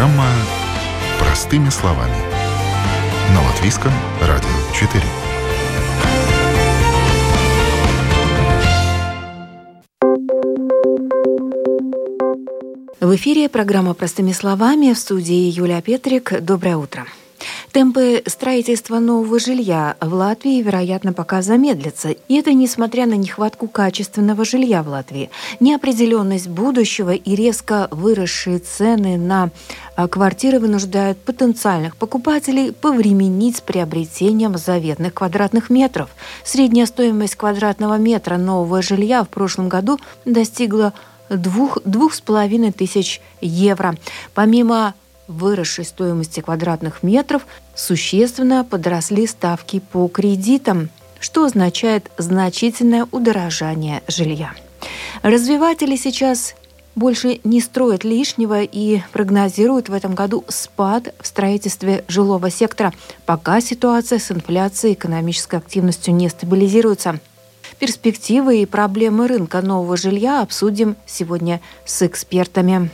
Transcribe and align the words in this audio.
Программа 0.00 0.30
«Простыми 1.18 1.68
словами» 1.68 2.16
на 3.34 3.42
Латвийском 3.46 3.92
радио 4.22 4.48
4. 4.74 5.04
В 13.02 13.14
эфире 13.14 13.50
программа 13.50 13.92
«Простыми 13.92 14.32
словами» 14.32 14.94
в 14.94 14.98
студии 14.98 15.50
Юлия 15.50 15.82
Петрик. 15.82 16.32
Доброе 16.40 16.78
утро. 16.78 17.04
Темпы 17.72 18.24
строительства 18.26 18.98
нового 18.98 19.38
жилья 19.38 19.94
в 20.00 20.12
Латвии, 20.12 20.60
вероятно, 20.60 21.12
пока 21.12 21.40
замедлятся. 21.40 22.10
И 22.10 22.34
это 22.34 22.52
несмотря 22.52 23.06
на 23.06 23.14
нехватку 23.14 23.68
качественного 23.68 24.44
жилья 24.44 24.82
в 24.82 24.88
Латвии, 24.88 25.30
неопределенность 25.60 26.48
будущего 26.48 27.14
и 27.14 27.34
резко 27.36 27.86
выросшие 27.92 28.58
цены 28.58 29.16
на 29.16 29.50
а, 29.94 30.08
квартиры 30.08 30.58
вынуждают 30.58 31.18
потенциальных 31.18 31.96
покупателей 31.96 32.72
повременить 32.72 33.58
с 33.58 33.60
приобретением 33.60 34.58
заветных 34.58 35.14
квадратных 35.14 35.70
метров. 35.70 36.10
Средняя 36.42 36.86
стоимость 36.86 37.36
квадратного 37.36 37.98
метра 37.98 38.36
нового 38.36 38.82
жилья 38.82 39.22
в 39.22 39.28
прошлом 39.28 39.68
году 39.68 40.00
достигла 40.24 40.92
двух, 41.28 41.78
двух 41.84 42.14
с 42.14 42.20
половиной 42.20 42.72
тысяч 42.72 43.20
евро. 43.40 43.94
Помимо 44.34 44.94
выросшей 45.30 45.84
стоимости 45.84 46.40
квадратных 46.40 47.02
метров 47.02 47.46
существенно 47.74 48.64
подросли 48.64 49.26
ставки 49.26 49.80
по 49.80 50.08
кредитам, 50.08 50.90
что 51.20 51.44
означает 51.44 52.10
значительное 52.18 53.06
удорожание 53.10 54.02
жилья. 54.08 54.52
Развиватели 55.22 55.96
сейчас 55.96 56.54
больше 56.96 57.40
не 57.44 57.60
строят 57.60 58.04
лишнего 58.04 58.62
и 58.62 59.00
прогнозируют 59.12 59.88
в 59.88 59.92
этом 59.92 60.14
году 60.14 60.44
спад 60.48 61.14
в 61.20 61.26
строительстве 61.26 62.04
жилого 62.08 62.50
сектора, 62.50 62.92
пока 63.26 63.60
ситуация 63.60 64.18
с 64.18 64.30
инфляцией 64.30 64.94
и 64.94 64.96
экономической 64.96 65.56
активностью 65.56 66.14
не 66.14 66.28
стабилизируется. 66.28 67.20
Перспективы 67.78 68.60
и 68.60 68.66
проблемы 68.66 69.28
рынка 69.28 69.62
нового 69.62 69.96
жилья 69.96 70.42
обсудим 70.42 70.96
сегодня 71.06 71.60
с 71.84 72.02
экспертами. 72.02 72.90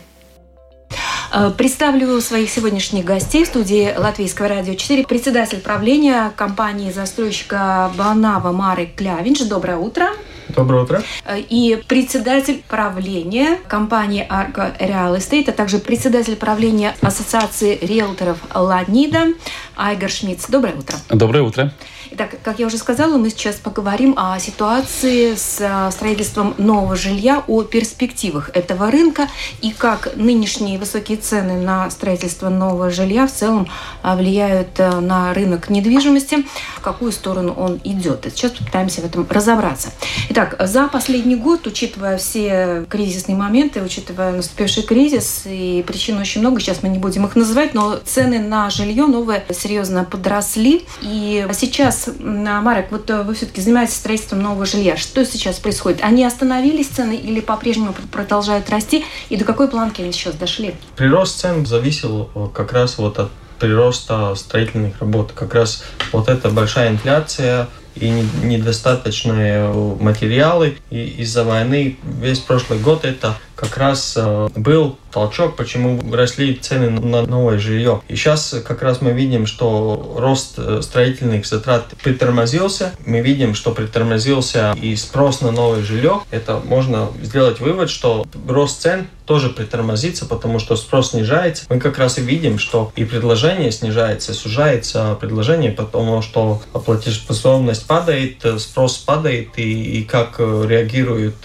Э, 1.33 1.51
представлю 1.57 2.21
своих 2.21 2.51
сегодняшних 2.51 3.05
гостей 3.05 3.45
в 3.45 3.49
студии 3.49 3.95
Латвийского 3.97 4.49
радио 4.49 4.75
4. 4.75 5.07
Председатель 5.07 5.61
правления 5.61 6.33
компании 6.37 6.91
застройщика 6.91 7.91
Банава 7.97 8.53
Марик 8.53 8.95
Клявинч. 8.95 9.43
Доброе 9.49 9.77
утро. 9.77 10.09
Доброе 10.49 10.85
утро. 10.85 11.03
Э, 11.25 11.39
и 11.39 11.83
председатель 11.89 12.63
правления 12.69 13.59
компании 13.69 14.27
Argo 14.29 14.77
Real 14.79 15.17
Estate, 15.17 15.51
а 15.51 15.53
также 15.53 15.79
председатель 15.79 16.37
правления 16.37 16.95
Ассоциации 17.01 17.79
риэлторов 17.81 18.39
Ладнида 18.55 19.29
Айгар 19.77 20.11
Шмидц. 20.11 20.47
Доброе 20.49 20.77
утро. 20.77 20.97
Доброе 21.11 21.43
утро. 21.43 21.73
Итак, 22.13 22.37
как 22.43 22.59
я 22.59 22.67
уже 22.67 22.79
сказала, 22.79 23.17
мы 23.17 23.31
сейчас 23.31 23.57
поговорим 23.57 24.15
о 24.17 24.39
ситуации 24.39 25.35
с 25.35 25.59
э, 25.61 25.91
строительством 25.91 26.55
нового 26.57 26.95
жилья, 26.95 27.43
о 27.47 27.63
перспективах 27.63 28.51
этого 28.55 28.91
рынка 28.91 29.29
и 29.61 29.73
как 29.73 30.15
нынешние 30.15 30.79
высокие 30.79 31.19
цены 31.19 31.61
на 31.61 31.91
строительство 31.91 32.49
нового 32.49 32.91
жилья 32.91 33.27
в 33.27 33.33
целом 33.33 33.69
э, 34.03 34.17
влияют 34.17 34.79
э, 34.79 35.01
на 35.01 35.35
рынок 35.35 35.69
недвижимости, 35.69 36.47
в 36.77 36.81
какую 36.81 37.11
сторону 37.11 37.53
он 37.55 37.81
идет. 37.83 38.27
И 38.27 38.31
сейчас 38.31 38.53
попытаемся 38.53 39.01
в 39.01 39.05
этом 39.07 39.27
разобраться. 39.29 39.91
Итак, 40.29 40.57
за 40.61 40.87
последний 40.89 41.37
год, 41.37 41.67
учитывая 41.67 42.19
все 42.19 42.87
кризисные 42.89 43.37
моменты, 43.37 43.83
учитывая 43.83 44.33
наступивший 44.33 44.85
кризис, 44.85 45.43
и 45.45 45.83
причин 45.87 46.19
очень 46.19 46.41
много, 46.41 46.61
сейчас 46.61 46.83
мы 46.83 46.89
не 46.89 46.99
будем 46.99 47.27
их 47.27 47.35
называть, 47.35 47.75
но 47.75 47.97
цены 48.05 48.39
на 48.39 48.71
жилье 48.71 49.07
новое 49.07 49.45
серьезно 49.51 50.05
подросли. 50.05 50.87
И 51.03 51.47
сейчас 51.53 51.96
сейчас, 51.97 52.15
Марек, 52.19 52.91
вот 52.91 53.09
э, 53.11 53.23
вы 53.23 53.35
все-таки 53.35 53.61
занимаетесь 53.61 53.97
строительством 53.97 54.43
нового 54.43 54.67
жилья. 54.67 54.97
Что 54.97 55.25
сейчас 55.25 55.57
происходит? 55.59 56.01
Они 56.03 56.25
остановились 56.25 56.89
цены 56.89 57.17
или 57.17 57.41
по-прежнему 57.41 57.95
продолжают 58.13 58.71
расти? 58.71 59.05
И 59.29 59.37
до 59.37 59.45
какой 59.45 59.69
планки 59.69 60.03
они 60.03 60.13
сейчас 60.13 60.35
дошли? 60.35 60.75
Прирост 60.97 61.41
цен 61.41 61.67
зависел 61.67 62.31
э, 62.35 62.49
как 62.55 62.73
раз 62.73 62.99
вот 62.99 63.19
от 63.19 63.31
прироста 63.59 64.35
строительных 64.35 65.01
работ. 65.01 65.33
Как 65.35 65.55
раз 65.55 65.83
вот 66.13 66.29
эта 66.29 66.51
большая 66.51 66.91
инфляция 66.91 67.69
и 67.95 68.11
недостаточные 68.43 69.73
материалы. 70.01 70.77
И 70.91 71.23
из-за 71.23 71.45
войны 71.45 71.97
весь 72.21 72.41
прошлый 72.41 72.79
год 72.79 73.05
это 73.05 73.35
как 73.55 73.77
раз 73.79 74.15
э, 74.17 74.49
был 74.55 74.99
толчок, 75.17 75.57
почему 75.57 75.99
росли 76.13 76.55
цены 76.57 76.91
на 76.91 77.23
новое 77.23 77.59
жилье. 77.59 78.03
И 78.07 78.17
сейчас 78.17 78.55
как 78.67 78.83
раз 78.83 79.01
мы 79.01 79.13
видим, 79.13 79.47
что 79.47 80.15
рост 80.19 80.59
э, 80.59 80.83
строительных 80.83 81.47
затрат 81.47 81.87
притормозился. 82.03 82.93
Мы 83.07 83.23
видим, 83.23 83.55
что 83.55 83.73
притормозился 83.73 84.77
и 84.79 84.95
спрос 84.95 85.41
на 85.41 85.53
новое 85.53 85.83
жилье. 85.83 86.21
Это 86.31 86.61
можно 86.63 87.09
сделать 87.23 87.61
вывод, 87.61 87.89
что 87.89 88.27
рост 88.47 88.83
цен 88.83 89.09
тоже 89.25 89.49
притормозится, 89.49 90.27
потому 90.27 90.59
что 90.59 90.77
спрос 90.77 91.13
снижается. 91.13 91.65
Мы 91.71 91.81
как 91.81 91.97
раз 91.99 92.19
и 92.19 92.21
видим, 92.21 92.59
что 92.59 92.93
и 92.95 93.07
предложение 93.07 93.73
снижается, 93.73 94.35
сужается 94.35 95.17
предложение, 95.19 95.73
потому 95.73 96.21
что 96.21 96.61
платежеспособность 96.85 97.87
падает, 97.87 98.45
э, 98.45 98.59
спрос 98.59 98.99
падает, 98.99 99.49
и, 99.57 100.01
и 100.01 100.05
как 100.05 100.39
реагируют 100.39 101.37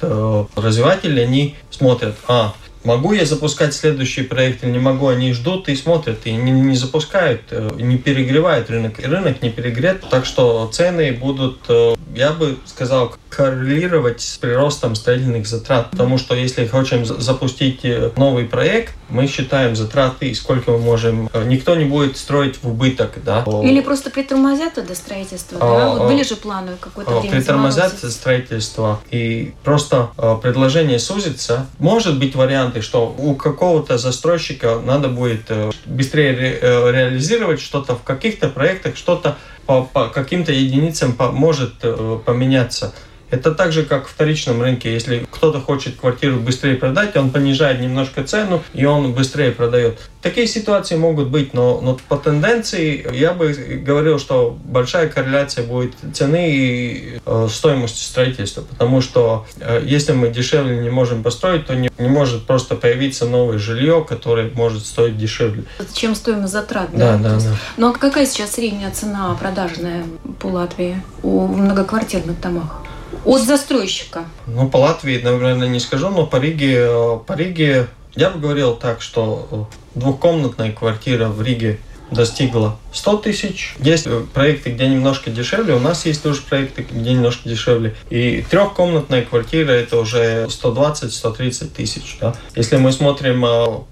развиватели, 0.55 1.21
они 1.21 1.55
смотрят, 1.69 2.15
а, 2.27 2.53
могу 2.83 3.13
я 3.13 3.25
запускать 3.25 3.73
следующий 3.73 4.23
проект 4.23 4.63
или 4.63 4.71
не 4.71 4.79
могу, 4.79 5.07
они 5.07 5.33
ждут 5.33 5.69
и 5.69 5.75
смотрят, 5.75 6.19
и 6.25 6.31
не, 6.33 6.51
не 6.51 6.75
запускают, 6.75 7.41
э, 7.51 7.69
не 7.77 7.97
перегревают 7.97 8.69
рынок. 8.69 8.99
Рынок 8.99 9.41
не 9.41 9.49
перегрет, 9.49 10.03
так 10.09 10.25
что 10.25 10.69
цены 10.71 11.11
будут, 11.11 11.59
э, 11.69 11.95
я 12.15 12.31
бы 12.31 12.57
сказал, 12.65 13.15
коррелировать 13.29 14.21
с 14.21 14.37
приростом 14.37 14.95
строительных 14.95 15.47
затрат. 15.47 15.91
Потому 15.91 16.17
что 16.17 16.35
если 16.35 16.65
хотим 16.65 17.05
запустить 17.05 17.81
э, 17.83 18.11
новый 18.15 18.45
проект, 18.45 18.95
мы 19.11 19.27
считаем 19.27 19.75
затраты, 19.75 20.33
сколько 20.33 20.71
мы 20.71 20.79
можем. 20.79 21.29
Никто 21.45 21.75
не 21.75 21.85
будет 21.85 22.17
строить 22.17 22.57
в 22.61 22.67
убыток, 22.67 23.19
да. 23.23 23.43
Или 23.63 23.81
просто 23.81 24.09
притормозят 24.09 24.77
это 24.77 24.95
строительство, 24.95 25.57
а, 25.61 25.77
да? 25.77 25.89
Вот 25.89 26.07
были 26.07 26.23
же 26.23 26.35
планы 26.35 26.71
какое-то 26.79 27.19
время. 27.19 27.35
Притормозят 27.35 27.93
строительство, 27.99 29.01
и 29.09 29.53
просто 29.63 30.09
предложение 30.41 30.99
сузится. 30.99 31.67
Может 31.79 32.17
быть 32.17 32.35
вариант 32.35 32.61
варианты, 32.61 32.81
что 32.81 33.15
у 33.17 33.35
какого-то 33.35 33.97
застройщика 33.97 34.79
надо 34.85 35.07
будет 35.07 35.45
э, 35.49 35.71
быстрее 35.85 36.31
ре 36.35 36.59
э, 36.61 36.91
реализировать 36.91 37.61
что-то 37.61 37.95
в 37.95 38.03
каких-то 38.03 38.49
проектах, 38.49 38.95
что-то 38.95 39.37
по, 39.65 39.83
по 39.83 40.07
каким-то 40.07 40.51
единицам 40.51 41.15
может 41.33 41.73
э, 41.83 42.19
поменяться. 42.25 42.93
Это 43.31 43.51
так 43.53 43.71
же, 43.71 43.83
как 43.83 44.07
в 44.07 44.11
вторичном 44.11 44.61
рынке. 44.61 44.93
Если 44.93 45.25
кто-то 45.31 45.61
хочет 45.61 45.95
квартиру 45.95 46.37
быстрее 46.37 46.75
продать, 46.75 47.15
он 47.15 47.31
понижает 47.31 47.79
немножко 47.79 48.23
цену, 48.23 48.61
и 48.73 48.85
он 48.85 49.13
быстрее 49.13 49.51
продает. 49.51 49.99
Такие 50.21 50.45
ситуации 50.45 50.97
могут 50.97 51.29
быть, 51.29 51.53
но, 51.53 51.81
но 51.81 51.97
по 52.07 52.17
тенденции 52.17 53.07
я 53.11 53.33
бы 53.33 53.53
говорил, 53.83 54.19
что 54.19 54.55
большая 54.65 55.07
корреляция 55.07 55.65
будет 55.65 55.93
цены 56.13 56.51
и 56.51 57.19
э, 57.25 57.47
стоимости 57.49 58.03
строительства. 58.03 58.61
Потому 58.61 59.01
что 59.01 59.47
э, 59.59 59.81
если 59.83 60.11
мы 60.11 60.29
дешевле 60.29 60.77
не 60.77 60.89
можем 60.89 61.23
построить, 61.23 61.65
то 61.65 61.73
не, 61.73 61.89
не 61.97 62.09
может 62.09 62.45
просто 62.45 62.75
появиться 62.75 63.25
новое 63.25 63.57
жилье, 63.57 64.05
которое 64.07 64.51
может 64.53 64.85
стоить 64.85 65.17
дешевле. 65.17 65.63
Чем 65.93 66.13
стоимость 66.13 66.53
затрат, 66.53 66.89
да? 66.91 67.17
Да, 67.17 67.29
да, 67.29 67.39
да. 67.39 67.55
Ну 67.77 67.89
а 67.89 67.93
какая 67.93 68.25
сейчас 68.25 68.51
средняя 68.51 68.91
цена 68.91 69.33
продажная 69.39 70.03
по 70.39 70.47
Латвии 70.47 71.01
у 71.23 71.47
многоквартирных 71.47 72.39
домах? 72.41 72.81
От 73.25 73.41
застройщика? 73.41 74.25
Ну, 74.47 74.69
по 74.69 74.77
Латвии, 74.77 75.19
наверное, 75.21 75.67
не 75.67 75.79
скажу, 75.79 76.09
но 76.09 76.25
по 76.25 76.37
Риге, 76.37 77.19
по 77.27 77.33
Риге 77.33 77.87
я 78.15 78.29
бы 78.29 78.39
говорил 78.39 78.75
так, 78.75 79.01
что 79.01 79.67
двухкомнатная 79.95 80.71
квартира 80.71 81.27
в 81.27 81.41
Риге 81.41 81.79
достигла 82.09 82.77
100 82.93 83.17
тысяч. 83.17 83.75
Есть 83.79 84.07
э, 84.07 84.23
проекты, 84.33 84.71
где 84.71 84.87
немножко 84.87 85.29
дешевле, 85.31 85.73
у 85.75 85.79
нас 85.79 86.05
есть 86.05 86.23
тоже 86.23 86.41
проекты, 86.41 86.85
где 86.89 87.13
немножко 87.13 87.47
дешевле. 87.47 87.95
И 88.09 88.43
трехкомнатная 88.49 89.23
квартира 89.23 89.71
это 89.71 89.97
уже 89.97 90.45
120-130 90.45 91.69
тысяч. 91.69 92.17
Да? 92.19 92.35
Если 92.55 92.77
мы 92.77 92.91
смотрим 92.91 93.45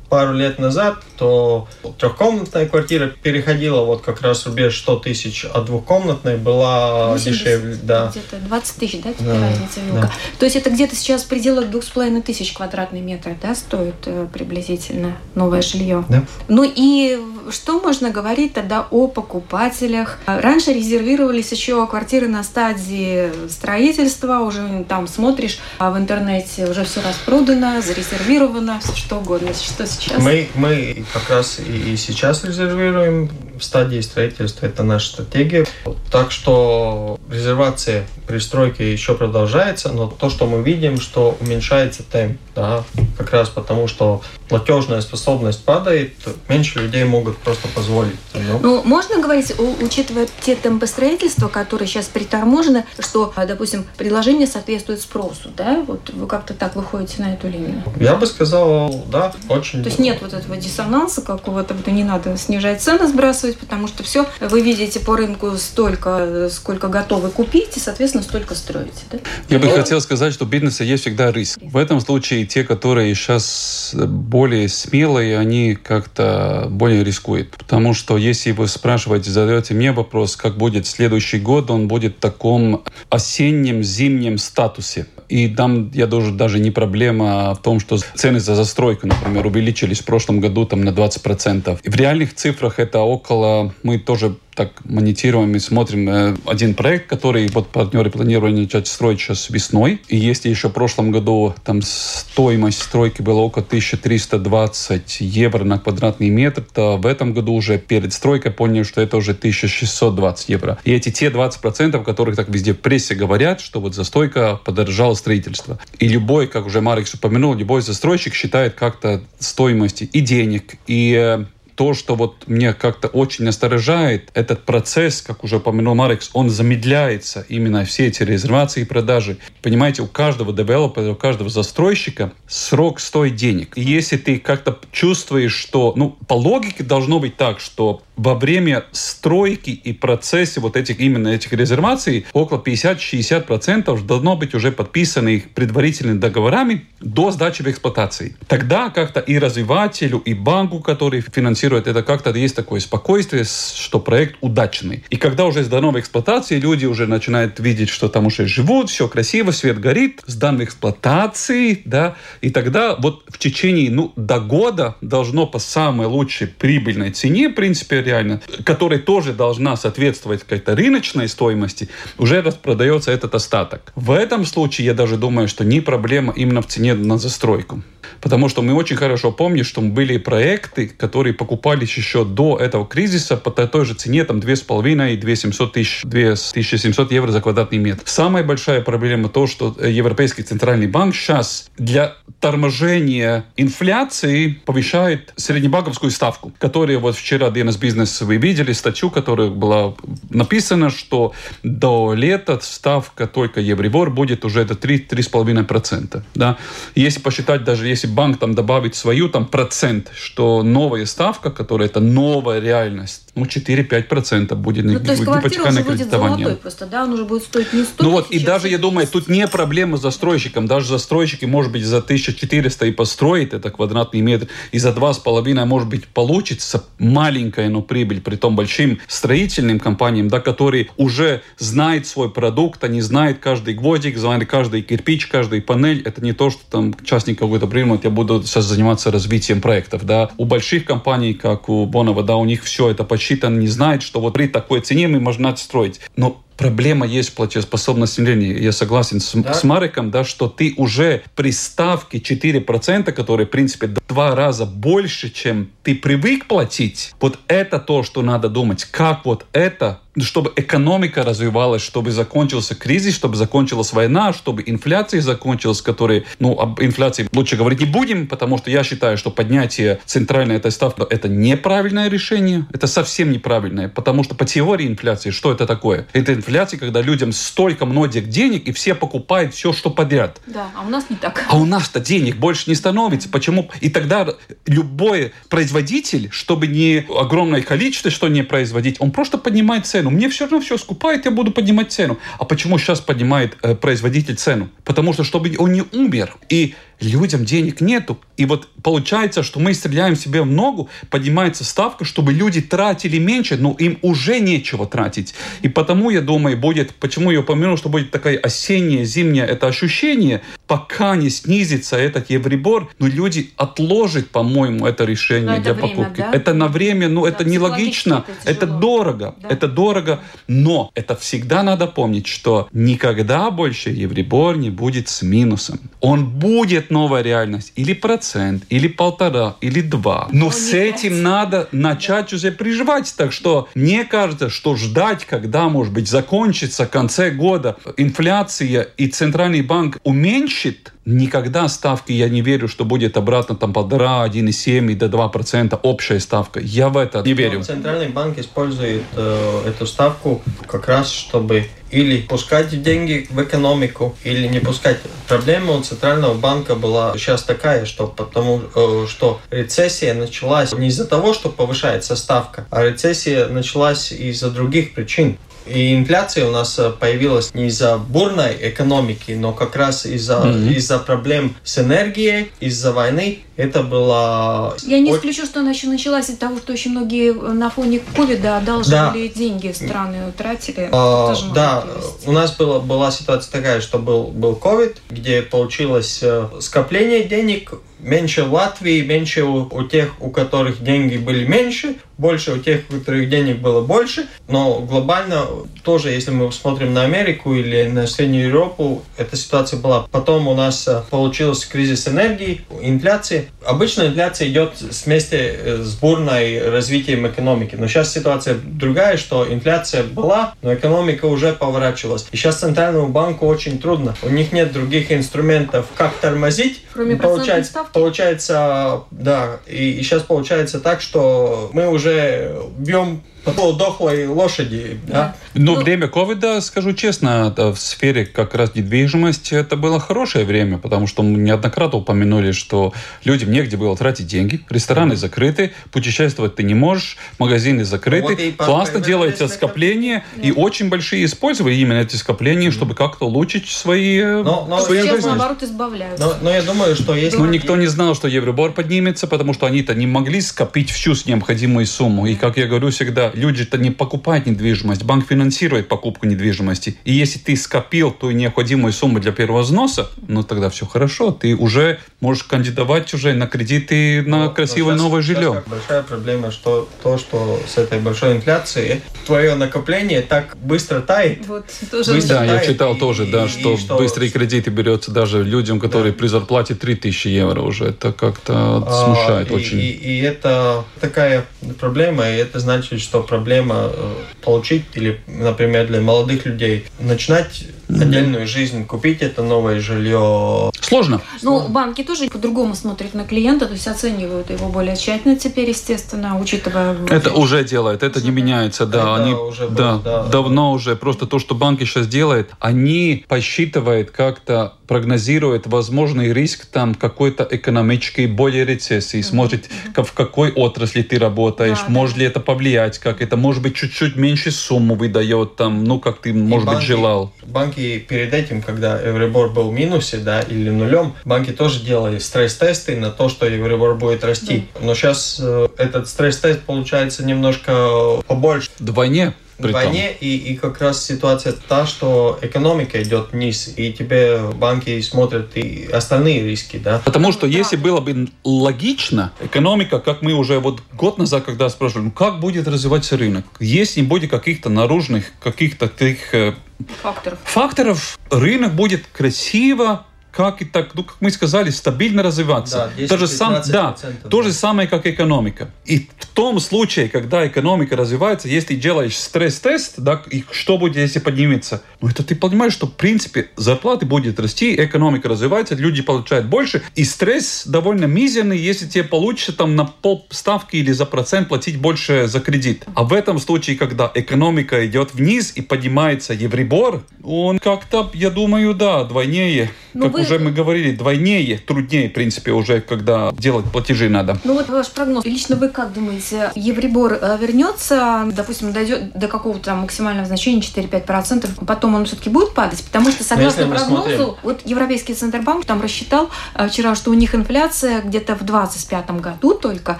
пару 0.10 0.34
лет 0.34 0.60
назад, 0.60 0.98
то 1.18 1.68
трехкомнатная 1.98 2.68
квартира 2.68 3.08
переходила 3.08 3.82
вот 3.82 4.02
как 4.02 4.22
раз 4.22 4.46
рубеж 4.46 4.80
100 4.80 4.96
тысяч, 4.98 5.46
а 5.46 5.62
двухкомнатная 5.62 6.38
была 6.38 7.10
80, 7.10 7.32
дешевле. 7.32 7.78
Да. 7.84 8.08
Где-то 8.10 8.38
20 8.38 8.76
тысяч, 8.76 9.02
да, 9.02 9.12
да 9.20 9.40
разница 9.40 9.80
вилка. 9.82 10.02
Да. 10.02 10.12
То 10.40 10.46
есть 10.46 10.56
это 10.56 10.70
где-то 10.70 10.96
сейчас 10.96 11.24
в 11.24 11.28
пределах 11.28 11.70
двух 11.70 11.84
с 11.84 11.90
половиной 11.90 12.22
тысяч 12.22 12.54
квадратный 12.54 13.02
метр, 13.02 13.36
да, 13.42 13.56
стоит 13.56 13.96
э, 14.06 14.28
приблизительно 14.32 15.16
новое 15.36 15.62
жилье. 15.62 16.04
Да. 16.10 16.24
Ну 16.48 16.64
и 16.64 17.20
что 17.52 17.80
можно 17.80 18.10
говорить 18.10 18.54
тогда 18.54 18.88
о 18.92 19.08
покупателях. 19.08 20.20
Раньше 20.26 20.74
резервировались 20.74 21.52
еще 21.52 21.86
квартиры 21.88 22.28
на 22.28 22.44
стадии 22.44 23.50
строительства, 23.50 24.40
уже 24.40 24.86
там 24.88 25.08
смотришь 25.08 25.60
а 25.78 25.92
в 25.92 25.98
интернете, 25.98 26.68
уже 26.70 26.84
все 26.84 27.02
распродано, 27.02 27.82
зарезервировано, 27.82 28.80
все 28.80 28.96
что 28.96 29.18
угодно. 29.18 29.54
Что 29.54 29.86
сейчас? 29.86 30.22
Мы, 30.22 30.50
мы 30.56 31.06
как 31.14 31.30
раз 31.30 31.60
и, 31.60 31.96
сейчас 31.96 32.44
резервируем 32.44 33.30
стадии 33.64 34.00
строительства, 34.02 34.66
это 34.66 34.84
наша 34.84 35.10
стратегия. 35.10 35.66
Так 36.12 36.32
что 36.32 37.20
резервация 37.32 38.06
при 38.28 38.40
стройке 38.40 38.92
еще 38.92 39.16
продолжается, 39.16 39.92
но 39.92 40.08
то, 40.08 40.30
что 40.30 40.46
мы 40.46 40.62
видим, 40.62 41.00
что 41.00 41.38
уменьшается 41.40 42.04
темп, 42.04 42.40
да, 42.56 42.84
как 43.18 43.32
раз 43.32 43.50
потому, 43.50 43.88
что 43.88 44.22
платежная 44.48 45.02
способность 45.02 45.64
падает, 45.64 46.14
меньше 46.48 46.80
людей 46.80 47.04
могут 47.04 47.38
просто 47.38 47.68
позволить. 47.70 48.16
Ну, 48.34 48.60
ну 48.62 48.84
можно 48.84 49.22
говорить, 49.22 49.54
учитывая 49.82 50.28
те 50.42 50.56
темпы 50.56 50.88
строительства, 50.88 51.48
которые 51.48 51.88
сейчас 51.88 52.06
приторможены, 52.06 52.86
что, 53.00 53.34
допустим, 53.36 53.86
предложение 53.98 54.48
соответствует 54.48 55.02
спросу, 55.02 55.50
да? 55.56 55.84
Вот 55.88 56.10
вы 56.10 56.28
как-то 56.28 56.54
так 56.54 56.76
выходите 56.76 57.22
на 57.22 57.34
эту 57.34 57.48
линию? 57.48 57.84
Я 58.00 58.16
бы 58.16 58.26
сказал, 58.26 59.06
да, 59.12 59.34
очень. 59.48 59.84
То 59.84 59.90
есть 59.90 60.00
нет 60.00 60.20
вот 60.22 60.34
этого 60.34 60.58
диссонанса 60.58 61.22
какого-то, 61.22 61.76
не 61.90 62.04
надо 62.04 62.38
снижать 62.38 62.82
цены, 62.82 63.08
сбрасывать, 63.08 63.49
потому 63.56 63.88
что 63.88 64.04
все 64.04 64.28
вы 64.40 64.62
видите 64.62 65.00
по 65.00 65.16
рынку 65.16 65.58
столько, 65.58 66.50
сколько 66.52 66.88
готовы 66.88 67.30
купить, 67.30 67.78
и, 67.78 67.80
соответственно, 67.80 68.24
столько 68.24 68.56
строите, 68.56 69.04
да? 69.12 69.20
Я 69.50 69.60
бы 69.60 69.70
хотел 69.70 70.02
сказать, 70.02 70.34
что 70.34 70.46
в 70.46 70.50
бизнесе 70.50 70.86
есть 70.86 71.04
всегда 71.04 71.32
риск. 71.32 71.60
В 71.62 71.78
этом 71.78 72.02
случае 72.02 72.46
те, 72.46 72.64
которые 72.64 73.14
сейчас 73.16 73.94
более 73.94 74.70
смелые, 74.70 75.38
они 75.38 75.76
как-то 75.76 76.68
более 76.70 77.04
рискуют. 77.04 77.52
Потому 77.52 77.94
что 77.94 78.18
если 78.18 78.52
вы 78.52 78.68
спрашиваете, 78.68 79.32
задаете 79.32 79.74
мне 79.74 79.92
вопрос, 79.92 80.36
как 80.36 80.58
будет 80.58 80.88
следующий 80.88 81.40
год, 81.40 81.70
он 81.72 81.88
будет 81.88 82.18
в 82.18 82.20
таком 82.20 82.84
осеннем, 83.10 83.84
зимнем 83.84 84.38
статусе. 84.38 85.08
И 85.30 85.48
там, 85.48 85.92
я 85.94 86.08
даже, 86.08 86.32
даже 86.32 86.60
не 86.60 86.72
проблема 86.72 87.54
в 87.54 87.62
том, 87.62 87.80
что 87.80 87.98
цены 88.16 88.40
за 88.40 88.56
застройку, 88.56 89.08
например, 89.08 89.46
увеличились 89.46 90.00
в 90.00 90.06
прошлом 90.06 90.40
году 90.40 90.66
там, 90.66 90.82
на 90.82 90.90
20%. 90.90 91.80
И 91.84 91.90
в 91.90 91.96
реальных 91.96 92.34
цифрах 92.34 92.80
это 92.80 93.00
около, 93.00 93.74
мы 93.84 94.00
тоже 94.00 94.36
так 94.60 94.74
монитируем 94.84 95.56
и 95.56 95.60
смотрим 95.60 96.10
э, 96.10 96.36
один 96.46 96.76
проект, 96.76 97.08
который 97.08 97.48
вот 97.48 97.70
партнеры 97.70 98.12
планировали 98.12 98.60
начать 98.60 98.90
строить 98.90 99.22
сейчас 99.22 99.50
весной. 99.50 100.02
И 100.10 100.18
если 100.18 100.50
еще 100.50 100.68
в 100.68 100.74
прошлом 100.74 101.12
году 101.12 101.56
там 101.64 101.82
стоимость 101.82 102.82
стройки 102.82 103.22
была 103.22 103.40
около 103.40 103.64
1320 103.64 105.22
евро 105.22 105.64
на 105.64 105.80
квадратный 105.80 106.28
метр, 106.28 106.62
то 106.74 106.98
в 106.98 107.06
этом 107.06 107.34
году 107.34 107.54
уже 107.54 107.78
перед 107.78 108.12
стройкой 108.12 108.52
поняли, 108.52 108.84
что 108.84 109.00
это 109.00 109.16
уже 109.16 109.32
1620 109.32 110.50
евро. 110.50 110.78
И 110.84 110.92
эти 110.92 111.10
те 111.10 111.30
20%, 111.30 112.04
которых 112.04 112.36
так 112.36 112.50
везде 112.50 112.74
в 112.74 112.80
прессе 112.80 113.16
говорят, 113.16 113.62
что 113.62 113.80
вот 113.80 113.96
застройка 113.96 114.60
подорожала 114.66 115.14
строительство. 115.14 115.80
И 116.00 116.08
любой, 116.10 116.48
как 116.48 116.66
уже 116.66 116.82
Марикс 116.82 117.14
упомянул, 117.14 117.56
любой 117.56 117.82
застройщик 117.82 118.34
считает 118.34 118.74
как-то 118.74 119.22
стоимости 119.40 120.04
и 120.04 120.20
денег, 120.20 120.76
и 120.86 121.16
э, 121.18 121.46
то, 121.80 121.94
что 121.94 122.16
вот 122.16 122.44
мне 122.48 122.74
как-то 122.74 123.08
очень 123.08 123.46
насторожает, 123.46 124.32
этот 124.34 124.66
процесс, 124.66 125.22
как 125.22 125.46
уже 125.46 125.56
упомянул 125.56 125.96
Марекс, 125.96 126.30
он 126.34 126.50
замедляется, 126.50 127.46
именно 127.48 127.86
все 127.86 128.08
эти 128.08 128.22
резервации 128.22 128.82
и 128.82 128.84
продажи. 128.84 129.38
Понимаете, 129.62 130.02
у 130.02 130.08
каждого 130.08 130.52
девелопера, 130.52 131.12
у 131.12 131.16
каждого 131.16 131.50
застройщика 131.50 132.34
срок 132.50 133.00
стоит 133.00 133.38
денег. 133.38 133.78
И 133.78 133.82
если 133.82 134.18
ты 134.18 134.40
как-то 134.40 134.78
чувствуешь, 134.92 135.54
что, 135.54 135.94
ну, 135.96 136.18
по 136.28 136.34
логике 136.34 136.84
должно 136.84 137.22
быть 137.22 137.38
так, 137.38 137.62
что 137.62 138.02
во 138.18 138.36
время 138.36 138.84
стройки 138.92 139.70
и 139.70 139.94
процессе 139.94 140.60
вот 140.60 140.76
этих 140.76 141.00
именно 141.00 141.30
этих 141.30 141.54
резерваций 141.54 142.26
около 142.34 142.58
50-60% 142.58 144.06
должно 144.06 144.36
быть 144.36 144.54
уже 144.54 144.74
подписаны 144.74 145.46
предварительными 145.56 146.20
договорами 146.20 146.86
до 147.00 147.32
сдачи 147.32 147.62
в 147.62 147.68
эксплуатации. 147.68 148.36
Тогда 148.48 148.90
как-то 148.90 149.22
и 149.22 149.40
развивателю, 149.40 150.18
и 150.20 150.34
банку, 150.34 150.82
который 150.82 151.22
финансирует 151.22 151.69
это, 151.78 152.04
как-то 152.04 152.32
есть 152.32 152.56
такое 152.56 152.80
спокойствие, 152.80 153.44
что 153.44 154.00
проект 154.00 154.38
удачный. 154.42 155.04
И 155.10 155.18
когда 155.18 155.46
уже 155.46 155.64
сдано 155.64 155.92
в 155.92 156.00
эксплуатации, 156.00 156.60
люди 156.60 156.86
уже 156.86 157.08
начинают 157.08 157.60
видеть, 157.60 157.90
что 157.90 158.10
там 158.10 158.28
уже 158.28 158.48
живут, 158.48 158.90
все 158.90 159.08
красиво, 159.08 159.52
свет 159.52 159.80
горит, 159.80 160.22
сдан 160.26 160.58
в 160.58 160.64
эксплуатации, 160.64 161.82
да, 161.86 162.16
и 162.42 162.50
тогда 162.50 162.96
вот 162.96 163.24
в 163.28 163.38
течение, 163.38 163.92
ну, 163.92 164.14
до 164.16 164.40
года 164.40 164.96
должно 165.02 165.46
по 165.46 165.60
самой 165.60 166.08
лучшей 166.08 166.48
прибыльной 166.48 167.12
цене, 167.12 167.50
в 167.50 167.54
принципе, 167.54 168.02
реально, 168.02 168.42
которой 168.64 169.00
тоже 169.00 169.34
должна 169.34 169.76
соответствовать 169.76 170.42
какой-то 170.44 170.76
рыночной 170.76 171.28
стоимости, 171.28 171.90
уже 172.18 172.42
распродается 172.42 173.12
этот 173.12 173.36
остаток. 173.36 173.92
В 173.96 174.12
этом 174.12 174.46
случае 174.46 174.88
я 174.88 174.94
даже 174.94 175.18
думаю, 175.18 175.48
что 175.48 175.64
не 175.64 175.82
проблема 175.82 176.34
именно 176.36 176.62
в 176.62 176.68
цене 176.68 176.94
на 176.94 177.18
застройку. 177.18 177.84
Потому 178.22 178.50
что 178.50 178.62
мы 178.62 178.74
очень 178.74 178.96
хорошо 178.96 179.32
помним, 179.32 179.64
что 179.64 179.82
были 179.82 180.18
проекты, 180.18 180.88
которые 180.88 181.34
покупались 181.34 181.96
еще 181.96 182.26
до 182.26 182.58
этого 182.58 182.86
кризиса 182.86 183.38
по 183.38 183.52
той 183.52 183.86
же 183.86 183.94
цене, 183.94 184.24
там 184.24 184.40
2,5 184.40 185.14
и 185.14 185.18
2700 185.18 185.74
тысяч, 185.74 186.02
2700 186.04 187.12
евро 187.12 187.32
за 187.32 187.42
квадратный 187.42 187.78
метр. 187.78 188.04
Самая 188.06 188.44
большая 188.44 188.82
проблема 188.82 189.30
то, 189.30 189.48
что 189.48 189.76
Европейский 189.82 190.44
центральный 190.44 190.88
банк 190.88 191.16
сейчас 191.16 191.70
для 191.78 192.16
торможения 192.40 193.46
инфляции 193.58 194.60
повышает 194.66 195.34
среднебанковскую 195.36 196.12
ставку, 196.12 196.54
которая 196.60 197.00
вот 197.00 197.16
вчера 197.16 197.48
DNS 197.48 197.80
Business 197.80 198.24
вы 198.24 198.38
видели 198.38 198.74
статью, 198.74 199.10
которая 199.10 199.50
была 199.50 199.94
написана, 200.30 200.90
что 200.90 201.34
до 201.64 202.14
лета 202.14 202.60
ставка 202.62 203.28
только 203.28 203.60
Евробор 203.62 204.10
будет 204.10 204.46
уже 204.46 204.66
до 204.66 204.74
3-3,5%. 204.74 206.24
Да? 206.36 206.58
Если 206.96 207.20
посчитать, 207.20 207.64
даже 207.64 207.88
если 207.88 208.08
банк 208.10 208.40
там 208.40 208.56
добавит 208.56 208.96
свою 208.96 209.30
там 209.30 209.46
процент, 209.46 210.12
что 210.16 210.64
новая 210.64 211.06
ставка, 211.06 211.52
которая 211.52 211.88
это 211.88 212.00
новая 212.00 212.60
реальность, 212.60 213.30
ну 213.36 213.46
4-5% 213.46 214.56
будет 214.56 214.86
ну, 214.86 215.00
то 215.00 215.12
есть 215.12 215.24
квартира 215.24 215.68
уже 215.68 215.84
будет 215.84 216.10
золотой 216.10 216.56
просто, 216.56 216.86
да? 216.86 217.04
Он 217.04 217.14
уже 217.14 217.26
будет 217.26 217.44
стоить 217.44 217.74
не 217.74 217.84
100 217.84 218.04
Ну 218.04 218.12
вот, 218.12 218.32
и 218.32 218.40
даже, 218.40 218.68
я 218.70 218.78
думаю, 218.78 219.08
тут 219.08 219.28
не 219.28 219.48
проблема 219.48 219.98
с 219.98 220.02
застройщиком. 220.02 220.68
Даже 220.68 220.88
застройщики, 220.88 221.46
может 221.46 221.72
быть, 221.72 221.86
за 221.86 221.98
1400 221.98 222.86
и 222.86 222.92
построит 222.92 223.54
это 223.54 223.70
квадратный 223.70 224.22
метр, 224.22 224.48
и 224.72 224.80
за 224.80 224.90
2,5, 224.90 225.66
может 225.66 225.88
быть, 225.88 226.08
получится 226.08 226.84
маленькая, 226.98 227.70
но 227.70 227.82
прибыль, 227.82 228.22
при 228.22 228.36
том 228.36 228.56
большим 228.56 229.00
строительным 229.08 229.80
компаниям, 229.80 230.28
да, 230.28 230.40
которые 230.40 230.90
уже 230.98 231.42
знают 231.58 232.08
свой 232.08 232.30
продукт, 232.32 232.84
они 232.84 233.02
знают 233.02 233.40
каждый 233.40 233.74
гвоздик, 233.74 234.18
знают 234.18 234.46
каждый 234.48 234.82
кирпич, 234.82 235.28
каждый 235.28 235.62
панель. 235.62 236.02
Это 236.04 236.24
не 236.24 236.34
то, 236.34 236.50
что 236.50 236.62
там 236.70 236.96
частник 237.04 237.40
какой-то 237.40 237.68
примут, 238.00 238.04
я 238.04 238.10
буду 238.10 238.44
сейчас 238.44 238.66
заниматься 238.66 239.12
развитием 239.12 239.62
проектов, 239.62 240.06
да. 240.06 240.30
У 240.38 240.46
больших 240.46 240.86
компаний, 240.86 241.34
как 241.34 241.70
у 241.70 241.86
Бонова, 241.86 242.24
да, 242.24 242.36
у 242.36 242.46
них 242.46 242.64
все 242.64 242.90
это 242.90 243.04
посчитано, 243.04 243.60
не 243.60 243.68
знает, 243.68 244.04
что 244.04 244.20
вот 244.20 244.34
при 244.34 244.48
такой 244.48 244.82
цене 244.82 245.08
мы 245.08 245.20
можем 245.20 245.56
строить. 245.58 246.00
Но 246.16 246.42
проблема 246.58 247.08
есть 247.08 247.34
платежеспособность 247.34 248.18
населения. 248.18 248.52
Я 248.62 248.72
согласен 248.72 249.20
с, 249.20 249.34
да. 249.34 249.54
с 249.54 249.64
Мариком, 249.64 250.12
да, 250.12 250.24
что 250.24 250.48
ты 250.48 250.74
уже 250.78 251.22
при 251.36 251.52
ставке 251.52 252.18
4%, 252.18 253.12
которые, 253.14 253.48
в 253.48 253.50
принципе, 253.50 253.88
в 253.88 254.08
два 254.08 254.36
раза 254.36 254.66
больше, 254.66 255.30
чем 255.30 255.70
ты 255.84 255.96
привык 255.96 256.48
платить, 256.48 257.14
вот 257.22 257.40
это 257.48 257.80
то, 257.80 258.04
что 258.04 258.22
надо 258.22 258.50
думать, 258.50 258.84
как 258.86 259.26
вот 259.26 259.46
это 259.54 260.02
чтобы 260.22 260.52
экономика 260.56 261.24
развивалась, 261.24 261.82
чтобы 261.82 262.12
закончился 262.12 262.76
кризис, 262.76 263.16
чтобы 263.16 263.36
закончилась 263.36 263.94
война, 263.94 264.34
чтобы 264.34 264.64
инфляция 264.66 265.22
закончилась, 265.22 265.82
которой, 265.82 266.26
ну, 266.40 266.60
об 266.60 266.82
инфляции 266.82 267.28
лучше 267.32 267.56
говорить 267.56 267.80
не 267.80 267.86
будем, 267.86 268.28
потому 268.28 268.58
что 268.58 268.70
я 268.70 268.84
считаю, 268.84 269.18
что 269.18 269.32
поднятие 269.32 270.00
центральной 270.06 270.56
этой 270.56 270.72
ставки– 270.72 271.04
это 271.10 271.28
неправильное 271.28 272.10
решение, 272.10 272.66
это 272.74 272.88
совсем 272.88 273.32
неправильное, 273.32 273.90
потому 273.90 274.24
что 274.24 274.36
по 274.36 274.46
теории 274.46 274.88
инфляции, 274.88 275.30
что 275.32 275.52
это 275.52 275.66
такое? 275.66 276.08
Это 276.14 276.34
инфляция, 276.34 276.80
когда 276.80 277.02
людям 277.02 277.32
столько 277.32 277.86
много 277.86 278.22
денег, 278.22 278.68
и 278.68 278.72
все 278.72 278.96
покупают 278.96 279.54
все, 279.54 279.74
что 279.74 279.90
подряд. 279.90 280.42
Да, 280.48 280.70
а 280.76 280.86
у 280.86 280.90
нас 280.90 281.10
не 281.10 281.16
так. 281.16 281.46
А 281.48 281.58
у 281.58 281.66
нас-то 281.66 282.00
денег 282.00 282.38
больше 282.38 282.70
не 282.70 282.76
становится. 282.76 283.30
Почему? 283.30 283.70
И 283.82 283.90
тогда 283.90 284.28
любой 284.66 285.34
производитель, 285.50 286.30
чтобы 286.32 286.68
не 286.68 287.06
огромное 287.16 287.62
количество 287.62 288.10
что 288.10 288.28
не 288.28 288.44
производить, 288.44 288.98
он 289.00 289.12
просто 289.12 289.38
поднимает 289.38 289.86
цену 289.86 290.09
цену. 290.10 290.18
Мне 290.18 290.30
все 290.30 290.46
равно 290.46 290.60
все 290.60 290.78
скупает, 290.78 291.26
я 291.26 291.32
буду 291.32 291.52
поднимать 291.52 291.92
цену. 291.92 292.18
А 292.38 292.46
почему 292.46 292.78
сейчас 292.78 293.00
поднимает 293.00 293.58
э, 293.62 293.76
производитель 293.76 294.36
цену? 294.36 294.70
Потому 294.84 295.14
что, 295.14 295.24
чтобы 295.24 295.56
он 295.58 295.72
не 295.74 295.84
умер. 295.92 296.36
И 296.50 296.74
людям 297.00 297.46
денег 297.46 297.82
нету. 297.82 298.20
И 298.38 298.46
вот 298.46 298.68
получается, 298.84 299.44
что 299.44 299.60
мы 299.60 299.74
стреляем 299.74 300.16
себе 300.16 300.42
в 300.42 300.46
ногу, 300.46 300.90
поднимается 301.10 301.64
ставка, 301.64 302.06
чтобы 302.06 302.34
люди 302.34 302.62
тратили 302.62 303.18
меньше, 303.18 303.58
но 303.58 303.76
им 303.80 304.00
уже 304.02 304.40
нечего 304.40 304.86
тратить. 304.86 305.34
И 305.62 305.70
потому, 305.70 306.10
я 306.10 306.22
думаю, 306.22 306.58
будет, 306.58 306.94
почему 306.96 307.32
я 307.32 307.40
упомянул, 307.42 307.78
что 307.78 307.90
будет 307.90 308.12
такая 308.12 308.38
осенняя, 308.38 309.04
зимняя 309.04 309.46
это 309.46 309.68
ощущение, 309.68 310.42
пока 310.68 311.16
не 311.16 311.30
снизится 311.30 311.98
этот 311.98 312.30
евребор, 312.30 312.90
но 313.00 313.08
люди 313.08 313.52
отложат, 313.58 314.30
по-моему, 314.30 314.86
это 314.86 315.06
решение 315.06 315.56
это 315.58 315.64
для 315.64 315.74
время, 315.74 315.96
покупки. 315.96 316.18
да? 316.22 316.32
Это 316.34 316.54
на 316.54 316.68
время, 316.68 317.10
ну 317.10 317.24
Да, 317.24 317.30
это 317.30 317.44
нелогично, 317.46 318.26
это 318.44 318.52
это 318.52 318.68
дорого, 318.68 319.36
Да. 319.42 319.50
это 319.50 319.68
дорого, 319.68 320.22
но 320.48 320.92
это 320.96 321.16
всегда 321.16 321.64
надо 321.64 321.88
помнить, 321.88 322.28
что 322.28 322.68
никогда 322.72 323.52
больше 323.52 323.90
евребор 323.90 324.58
не 324.58 324.70
будет 324.70 325.10
с 325.10 325.22
минусом. 325.22 325.80
Он 326.02 326.26
будет 326.28 326.89
новая 326.90 327.22
реальность, 327.22 327.74
или 327.76 327.94
процент, 327.94 328.64
или 328.70 328.88
полтора, 328.88 329.56
или 329.62 329.82
два. 329.82 330.28
Но 330.32 330.46
Но 330.46 330.52
с 330.52 330.72
не 330.74 330.80
этим 330.80 331.10
пять. 331.12 331.22
надо 331.22 331.70
начать 331.72 332.34
уже 332.34 332.52
приживать. 332.52 333.14
Так 333.16 333.32
что 333.32 333.68
мне 333.76 334.04
кажется, 334.04 334.50
что 334.50 334.76
ждать, 334.76 335.26
когда, 335.26 335.70
может 335.70 335.94
быть, 335.94 336.08
закончится 336.08 336.86
в 336.86 336.90
конце 336.90 337.32
года 337.32 337.78
инфляция 337.98 338.88
и 338.98 339.08
Центральный 339.08 339.62
банк 339.62 339.98
уменьшит, 340.04 340.94
никогда 341.10 341.68
ставки, 341.68 342.12
я 342.12 342.30
не 342.30 342.42
верю, 342.42 342.68
что 342.68 342.86
будет 342.86 343.18
обратно 343.18 343.56
там 343.56 343.74
полтора, 343.74 344.26
1,7 344.28 344.92
и 344.92 344.96
до 344.96 345.10
2 345.10 345.30
процента 345.30 345.76
общая 345.78 346.20
ставка. 346.20 346.60
Я 346.60 346.90
в 346.90 346.98
это 346.98 347.22
не 347.24 347.34
верю. 347.34 347.60
Но 347.60 347.66
Центральный 347.66 348.10
банк 348.10 348.38
использует 348.38 349.04
э, 349.16 349.64
эту 349.68 349.86
ставку 349.86 350.42
как 350.68 350.88
раз, 350.88 351.12
чтобы 351.12 351.66
или 351.92 352.22
пускать 352.22 352.82
деньги 352.82 353.28
в 353.32 353.42
экономику, 353.42 354.16
или 354.24 354.48
не 354.48 354.60
пускать. 354.60 355.00
Проблема 355.28 355.74
у 355.74 355.82
Центрального 355.82 356.36
банка 356.36 356.76
была 356.76 357.14
сейчас 357.16 357.44
такая, 357.44 357.86
что 357.86 358.08
потому 358.08 358.62
э, 358.76 359.06
что 359.10 359.42
рецессия 359.50 360.14
началась 360.14 360.72
не 360.74 360.88
из-за 360.88 361.06
того, 361.06 361.34
что 361.34 361.50
повышается 361.50 362.16
ставка, 362.16 362.68
а 362.70 362.84
рецессия 362.84 363.48
началась 363.48 364.12
из-за 364.12 364.52
других 364.52 364.94
причин. 364.94 365.38
И 365.70 365.96
инфляция 365.96 366.48
у 366.48 366.52
нас 366.52 366.78
э, 366.80 366.90
появилась 366.92 367.54
не 367.54 367.68
из-за 367.68 367.98
бурной 367.98 368.58
экономики, 368.70 369.32
но 369.32 369.54
как 369.54 369.76
раз 369.76 370.06
из-за 370.06 370.40
Мгм. 370.40 370.70
из-за 370.72 371.00
проблем 371.00 371.56
с 371.64 371.78
энергией, 371.78 372.52
из-за 372.60 372.92
войны. 372.92 373.40
Это 373.56 373.84
было... 373.84 374.76
Я 374.84 375.00
не 375.00 375.12
исключу, 375.12 375.46
что 375.46 375.60
она 375.60 375.72
еще 375.72 375.88
началась 375.88 376.30
от 376.30 376.40
того, 376.40 376.58
что 376.58 376.72
очень 376.74 376.92
многие 376.92 377.34
на 377.34 377.70
фоне 377.70 378.00
ковида 378.16 378.58
одалживали 378.58 379.28
деньги, 379.28 379.72
страны 379.74 380.32
тратили. 380.38 380.90
А, 380.92 381.36
да, 381.54 381.84
у 382.26 382.32
нас 382.32 382.56
была, 382.56 382.80
была 382.80 383.12
ситуация 383.12 383.52
такая, 383.52 383.82
что 383.82 384.00
был, 384.00 384.28
был 384.28 384.58
COVID, 384.62 384.96
где 385.10 385.42
получилось 385.42 386.20
э, 386.22 386.48
скопление 386.62 387.24
денег 387.26 387.74
меньше 388.00 388.44
Латвии, 388.44 389.02
меньше 389.02 389.44
у, 389.44 389.68
у 389.72 389.84
тех, 389.84 390.14
у 390.20 390.30
которых 390.30 390.84
деньги 390.84 391.18
были 391.18 391.46
меньше, 391.46 391.96
больше 392.20 392.54
у 392.54 392.58
тех, 392.58 392.82
у 392.90 393.00
которых 393.00 393.30
денег 393.30 393.60
было 393.60 393.82
больше. 393.82 394.28
Но 394.48 394.80
глобально 394.80 395.46
тоже, 395.84 396.10
если 396.12 396.32
мы 396.32 396.52
смотрим 396.52 396.94
на 396.94 397.04
Америку 397.04 397.54
или 397.54 397.88
на 397.88 398.08
Среднюю 398.08 398.48
Европу, 398.48 399.04
эта 399.18 399.36
ситуация 399.38 399.80
была. 399.80 400.06
Потом 400.12 400.48
у 400.48 400.54
нас 400.54 400.88
э, 400.88 401.02
получился 401.10 401.70
кризис 401.70 402.08
энергии, 402.08 402.62
инфляции. 402.82 403.50
Обычно 403.66 404.08
инфляция 404.08 404.50
идет 404.50 404.74
вместе 404.82 405.38
э, 405.38 405.82
с 405.82 405.96
бурной 405.96 406.70
развитием 406.70 407.26
экономики. 407.26 407.76
Но 407.76 407.88
сейчас 407.88 408.12
ситуация 408.12 408.56
другая, 408.56 409.16
что 409.16 409.52
инфляция 409.52 410.04
была, 410.04 410.56
но 410.62 410.74
экономика 410.74 411.26
уже 411.26 411.54
поворачивалась. 411.54 412.28
И 412.32 412.36
сейчас 412.36 412.60
Центральному 412.60 413.08
банку 413.08 413.48
очень 413.48 413.80
трудно. 413.80 414.16
У 414.24 414.30
них 414.30 414.52
нет 414.52 414.74
других 414.74 415.12
инструментов, 415.12 415.88
как 415.96 416.14
тормозить. 416.16 416.84
Кроме 416.94 417.16
получается, 417.16 417.72
ставки? 417.72 417.89
Получается, 417.94 419.04
да. 419.12 419.60
И, 419.68 419.92
и 419.92 420.04
сейчас 420.04 420.24
получается 420.24 420.80
так, 420.80 421.02
что 421.02 421.70
мы 421.74 421.88
уже 421.90 422.62
бьем 422.78 423.24
по 423.44 423.52
полудохлой 423.52 424.28
лошади. 424.28 425.00
Да? 425.08 425.36
Но 425.54 425.76
Ну- 425.76 425.82
время 425.82 426.08
ковида, 426.08 426.62
скажу 426.62 426.94
честно, 426.94 427.54
в 427.58 427.76
сфере 427.78 428.26
как 428.26 428.54
раз 428.56 428.76
недвижимости 428.76 429.54
это 429.56 429.76
было 429.76 430.00
хорошее 430.00 430.46
время, 430.46 430.78
потому 430.78 431.08
что 431.08 431.24
мы 431.24 431.38
неоднократно 431.40 432.00
упомянули, 432.00 432.52
что 432.52 432.94
людям 433.24 433.52
негде 433.52 433.78
было 433.78 433.96
тратить 433.98 434.28
деньги, 434.28 434.62
рестораны 434.70 435.16
закрыты, 435.16 435.72
путешествовать 435.92 436.56
ты 436.56 436.64
не 436.64 436.74
можешь, 436.74 437.18
магазины 437.40 437.84
закрыты, 437.86 438.28
Вот 438.34 438.40
и 438.40 438.52
по- 438.52 438.66
классно 438.66 439.00
делается 439.00 439.48
по- 439.48 439.54
скопление, 439.54 440.24
и 440.42 440.52
очень 440.52 440.90
большие 440.90 441.26
использовали 441.26 441.76
именно 441.76 442.00
эти 442.00 442.16
скопления, 442.16 442.72
чтобы 442.72 442.96
как-то 442.96 443.26
улучшить 443.26 443.68
свои, 443.70 444.18
э, 444.20 444.44
Но- 444.44 444.66
но 444.70 444.80
свои 444.82 445.02
Сейчас, 445.02 445.16
жизни. 445.16 445.28
наоборот, 445.30 445.64
избавляются. 445.64 446.24
Но, 446.26 446.34
но 446.42 446.50
я 446.52 446.62
думаю, 446.62 446.96
что 446.96 447.16
если... 447.16 447.38
Но 447.38 447.46
никто 447.48 447.76
не 447.76 447.88
знал, 447.88 448.16
что 448.16 448.28
Евробор 448.28 448.74
поднимется, 448.74 449.28
потому 449.28 449.54
что 449.54 449.66
они-то 449.66 449.96
не 449.96 450.08
могли 450.08 450.42
скопить 450.42 450.92
всю 450.92 451.14
необходимую 451.26 451.86
сумму. 451.86 452.28
И, 452.28 452.36
как 452.36 452.58
я 452.58 452.68
говорю 452.68 452.90
всегда, 452.92 453.32
люди-то 453.40 453.78
не 453.78 453.90
покупают 453.92 454.46
недвижимость, 454.46 455.04
банк 455.04 455.28
финансирует 455.28 455.88
покупку 455.88 456.28
недвижимости. 456.28 456.98
И 457.06 457.14
если 457.14 457.40
ты 457.40 457.56
скопил 457.56 458.12
ту 458.12 458.30
необходимую 458.32 458.94
сумму 458.94 459.20
для 459.20 459.32
первого 459.32 459.62
взноса, 459.62 460.10
ну 460.28 460.44
тогда 460.44 460.70
все 460.70 460.86
хорошо. 460.86 461.32
Ты 461.32 461.56
уже 461.56 462.00
можешь 462.22 462.44
кандидовать 462.44 463.14
уже 463.14 463.34
на 463.34 463.48
кредиты 463.48 464.22
на 464.22 464.46
Но- 464.46 464.50
красивое 464.52 464.94
но 464.94 464.98
щас- 465.00 465.04
новое 465.04 465.22
жилье. 465.22 465.54
как 465.56 465.68
большая 465.68 466.04
проблема, 466.04 466.52
что 466.52 466.88
то, 467.02 467.18
что 467.18 467.60
с 467.68 467.78
этой 467.78 468.00
большой 468.00 468.34
инфляцией 468.36 469.02
твое 469.26 469.56
накопление 469.56 470.22
так 470.22 470.58
быстро 470.62 471.00
тает. 471.02 471.48
Вот, 471.48 471.66
тоже 471.90 472.14
Быстро 472.14 472.36
Да, 472.36 472.44
я 472.46 472.56
тает, 472.58 472.68
читал 472.68 472.96
и- 472.96 473.00
тоже, 473.00 473.26
да, 473.26 473.46
и- 473.46 473.48
что, 473.48 473.74
и 473.74 473.78
что- 473.78 473.98
быстрые 473.98 474.30
кредиты 474.30 474.70
берется 474.70 475.12
даже 475.12 475.44
людям, 475.44 475.80
которые 475.80 476.12
Да. 476.12 476.20
при 476.20 476.28
зарплате 476.28 476.76
3000 476.76 477.28
евро 477.30 477.62
уже. 477.62 477.86
Это 477.86 478.12
как-то 478.12 478.84
А, 478.86 479.06
смущает 479.06 479.52
и, 479.52 479.54
очень. 479.54 479.80
И, 479.80 479.90
и 479.92 480.20
это 480.22 480.84
такая 481.00 481.46
проблема, 481.80 482.30
и 482.30 482.36
это 482.36 482.60
значит, 482.60 483.00
что 483.02 483.19
проблема 483.24 483.92
э, 483.94 484.14
получить, 484.42 484.86
или, 484.96 485.20
например, 485.28 485.88
для 485.88 486.02
молодых 486.02 486.46
людей, 486.46 486.86
начинать 487.00 487.66
отдельную 487.90 488.48
жизнь, 488.48 488.86
купить 488.86 489.22
это 489.22 489.44
новое 489.44 489.80
жилье. 489.80 490.72
Сложно. 490.82 491.22
Ну, 491.42 491.68
банки 491.68 492.04
тоже 492.04 492.28
по-другому 492.30 492.76
смотрят 492.76 493.14
на 493.14 493.24
клиента, 493.24 493.66
то 493.66 493.74
есть 493.74 493.88
оценивают 493.88 494.50
его 494.50 494.70
более 494.70 494.96
тщательно 494.96 495.36
теперь, 495.36 495.70
естественно, 495.70 496.40
учитывая... 496.40 496.96
Это 497.10 497.34
уже 497.34 497.64
делает, 497.64 498.04
это 498.04 498.22
не 498.22 498.32
да. 498.32 498.34
меняется, 498.34 498.86
да. 498.86 499.00
Это 499.00 499.16
они, 499.16 499.34
уже 499.34 499.68
было, 499.68 499.76
да, 499.76 499.98
да. 499.98 500.24
давно 500.28 500.72
уже. 500.72 500.96
Просто 500.96 501.26
то, 501.26 501.40
что 501.40 501.56
банки 501.56 501.84
сейчас 501.84 502.08
делают, 502.08 502.52
они 502.60 503.26
посчитывают 503.28 504.12
как-то, 504.12 504.74
прогнозируют 504.88 505.68
возможный 505.68 506.34
риск 506.34 506.66
там 506.66 506.96
какой-то 506.96 507.48
экономической 507.50 508.26
более 508.26 508.66
рецессии, 508.66 509.22
смотрит, 509.22 509.70
в 509.96 510.12
какой 510.14 510.52
отрасли 510.52 511.02
ты 511.04 511.20
работаешь, 511.20 511.78
Да, 511.80 511.86
да. 511.86 511.92
может 511.92 512.18
ли 512.18 512.26
это 512.26 512.40
повлиять, 512.40 512.98
как 512.98 513.22
это, 513.22 513.38
может 513.38 513.62
быть, 513.62 513.76
чуть-чуть 513.76 514.16
меньше 514.16 514.52
сумму 514.52 514.96
выдает 514.96 515.56
там, 515.56 515.84
ну, 515.84 516.00
как 516.00 516.20
ты, 516.22 516.34
может 516.34 516.68
быть, 516.68 516.78
банки- 516.78 516.86
желал. 516.86 517.34
Банки 517.46 517.79
перед 518.00 518.34
этим, 518.34 518.62
когда 518.62 519.00
Евробор 519.00 519.50
был 519.50 519.70
в 519.70 519.74
минусе, 519.74 520.18
да, 520.18 520.42
или 520.42 520.70
нулем, 520.70 521.16
банки 521.26 521.52
тоже 521.52 521.84
делали 521.84 522.20
стресс-тесты 522.20 522.96
на 522.98 523.12
то, 523.12 523.30
что 523.30 523.46
Евробор 523.46 523.96
будет 523.96 524.24
расти. 524.24 524.68
Но 524.82 524.94
сейчас 524.94 525.42
этот 525.78 526.08
стресс-тест 526.08 526.62
получается 526.62 527.26
немножко 527.26 528.22
побольше. 528.28 528.70
Вдвойне. 528.80 529.34
В 529.60 529.62
при 529.62 529.72
том. 529.72 529.82
войне, 529.82 530.12
и, 530.20 530.36
и 530.38 530.56
как 530.56 530.80
раз 530.82 531.06
ситуация 531.06 531.54
та, 531.54 531.86
что 531.86 532.40
экономика 532.42 533.02
идет 533.04 533.32
вниз, 533.32 533.74
и 533.76 533.92
тебе 533.94 534.40
банки 534.56 535.00
смотрят 535.02 535.56
и 535.56 535.86
остальные 535.92 536.44
риски, 536.44 536.78
да. 536.78 537.02
Потому 537.04 537.32
что 537.32 537.46
Ну, 537.46 537.54
если 537.54 537.76
да. 537.76 537.84
было 537.84 538.00
бы 538.00 538.30
логично, 538.44 539.32
экономика, 539.42 540.00
как 540.00 540.22
мы 540.22 540.34
уже 540.34 540.60
вот 540.60 540.82
год 540.94 541.18
назад, 541.18 541.44
когда 541.44 541.70
спрашивали, 541.70 542.06
ну 542.06 542.12
как 542.12 542.40
будет 542.40 542.68
развиваться 542.68 543.18
рынок, 543.18 543.46
если 543.60 544.02
не 544.02 544.08
будет 544.08 544.32
каких-то 544.32 544.70
наружных, 544.70 545.26
каких-то 545.42 545.88
таких 545.88 546.34
э, 546.34 546.56
факторов. 547.02 547.40
факторов, 547.44 548.20
рынок 548.32 548.74
будет 548.76 549.06
красиво, 549.08 550.06
как 550.32 550.62
и 550.62 550.66
так, 550.66 550.96
ну, 550.96 551.04
как 551.04 551.18
мы 551.20 551.32
сказали, 551.32 551.70
стабильно 551.70 552.24
развиваться. 552.24 552.92
Да, 552.98 553.08
то, 553.08 553.18
же 553.18 553.28
сам, 553.28 553.56
10-15%, 553.56 553.72
да, 553.72 553.96
да. 554.02 554.30
то 554.30 554.42
же 554.42 554.54
самое, 554.54 554.88
как 554.88 555.08
экономика. 555.08 555.72
И 555.86 556.08
в 556.20 556.28
том 556.28 556.60
случае, 556.60 557.10
когда 557.10 557.46
экономика 557.48 557.96
развивается, 557.96 558.48
если 558.48 558.76
делаешь 558.76 559.18
стресс-тест, 559.18 559.96
да, 559.98 560.22
и 560.30 560.44
что 560.52 560.78
будет, 560.78 560.96
если 560.98 561.20
поднимется, 561.20 561.82
ну, 562.02 562.10
это 562.10 562.24
ты 562.24 562.36
понимаешь, 562.36 562.74
что, 562.74 562.88
в 562.88 562.94
принципе, 562.94 563.50
зарплаты 563.56 564.06
будет 564.06 564.40
расти, 564.40 564.76
экономика 564.76 565.28
развивается, 565.30 565.76
люди 565.76 566.02
получают 566.02 566.46
больше, 566.46 566.84
и 566.96 567.04
стресс 567.04 567.64
довольно 567.66 568.06
мизерный, 568.06 568.58
если 568.58 568.88
тебе 568.88 569.04
получится 569.04 569.54
там 569.54 569.76
на 569.76 569.86
полставки 569.86 570.78
или 570.78 570.92
за 570.92 571.06
процент 571.06 571.50
платить 571.50 571.78
больше 571.78 572.28
за 572.28 572.40
кредит. 572.40 572.86
А 572.94 573.04
в 573.04 573.14
этом 573.14 573.40
случае, 573.40 573.78
когда 573.78 574.12
экономика 574.14 574.86
идет 574.86 575.14
вниз 575.14 575.54
и 575.56 575.62
поднимается 575.62 576.34
евребор, 576.34 577.04
он 577.24 577.60
как-то, 577.60 578.10
я 578.14 578.30
думаю, 578.30 578.74
да, 578.74 579.04
двойнее. 579.04 579.72
Ну, 579.94 580.10
как 580.12 580.19
вы... 580.20 580.26
уже 580.26 580.40
мы 580.40 580.52
говорили, 580.52 580.92
двойнее, 580.92 581.58
труднее, 581.58 582.10
в 582.10 582.14
принципе, 582.14 582.52
уже 582.52 582.82
когда 582.82 583.32
делать 583.32 583.66
платежи 583.66 584.10
надо. 584.10 584.38
Ну 584.44 584.54
вот 584.54 584.70
ваш 584.70 584.90
прогноз. 584.90 585.26
Лично 585.26 585.56
вы 585.56 585.70
как 585.70 585.94
думаете, 585.94 586.52
Евребор 586.56 587.18
э, 587.22 587.38
вернется, 587.40 588.28
допустим, 588.32 588.72
дойдет 588.72 589.14
до 589.14 589.28
какого-то 589.28 589.76
максимального 589.76 590.26
значения 590.26 590.62
4-5%, 590.62 591.66
потом 591.66 591.96
он 591.96 592.06
все-таки 592.06 592.30
будет 592.30 592.54
падать? 592.54 592.84
Потому 592.84 593.12
что, 593.12 593.24
согласно 593.24 593.68
прогнозу, 593.68 594.16
смотрим. 594.16 594.36
вот 594.44 594.62
Европейский 594.66 595.14
Центробанк 595.14 595.66
там 595.66 595.82
рассчитал 595.82 596.30
э, 596.56 596.68
вчера, 596.68 596.96
что 596.96 597.12
у 597.12 597.14
них 597.14 597.36
инфляция 597.36 598.02
где-то 598.02 598.36
в 598.36 598.44
2025 598.44 599.12
году 599.22 599.54
только 599.54 600.00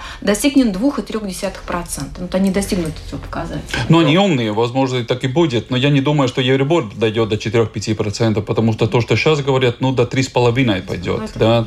достигнет 0.20 0.74
2,3%. 0.76 2.04
Вот 2.18 2.34
они 2.34 2.50
достигнут 2.50 2.92
этого 3.06 3.20
показателя. 3.20 3.60
Но 3.88 4.00
они 4.00 4.18
умные, 4.18 4.52
возможно, 4.52 4.98
и 4.98 5.04
так 5.04 5.24
и 5.24 5.28
будет. 5.28 5.70
Но 5.70 5.76
я 5.76 5.90
не 5.90 6.00
думаю, 6.00 6.28
что 6.28 6.40
Евребор 6.40 6.90
дойдет 6.94 7.28
до 7.28 7.36
4-5%, 7.36 8.42
потому 8.42 8.72
что 8.72 8.86
то, 8.86 9.00
что 9.00 9.16
сейчас 9.16 9.40
говорят, 9.40 9.80
ну, 9.80 9.92
до 9.92 10.06
3,5% 10.12 10.82
пойдет. 10.82 11.20
Ну, 11.20 11.28
да? 11.34 11.66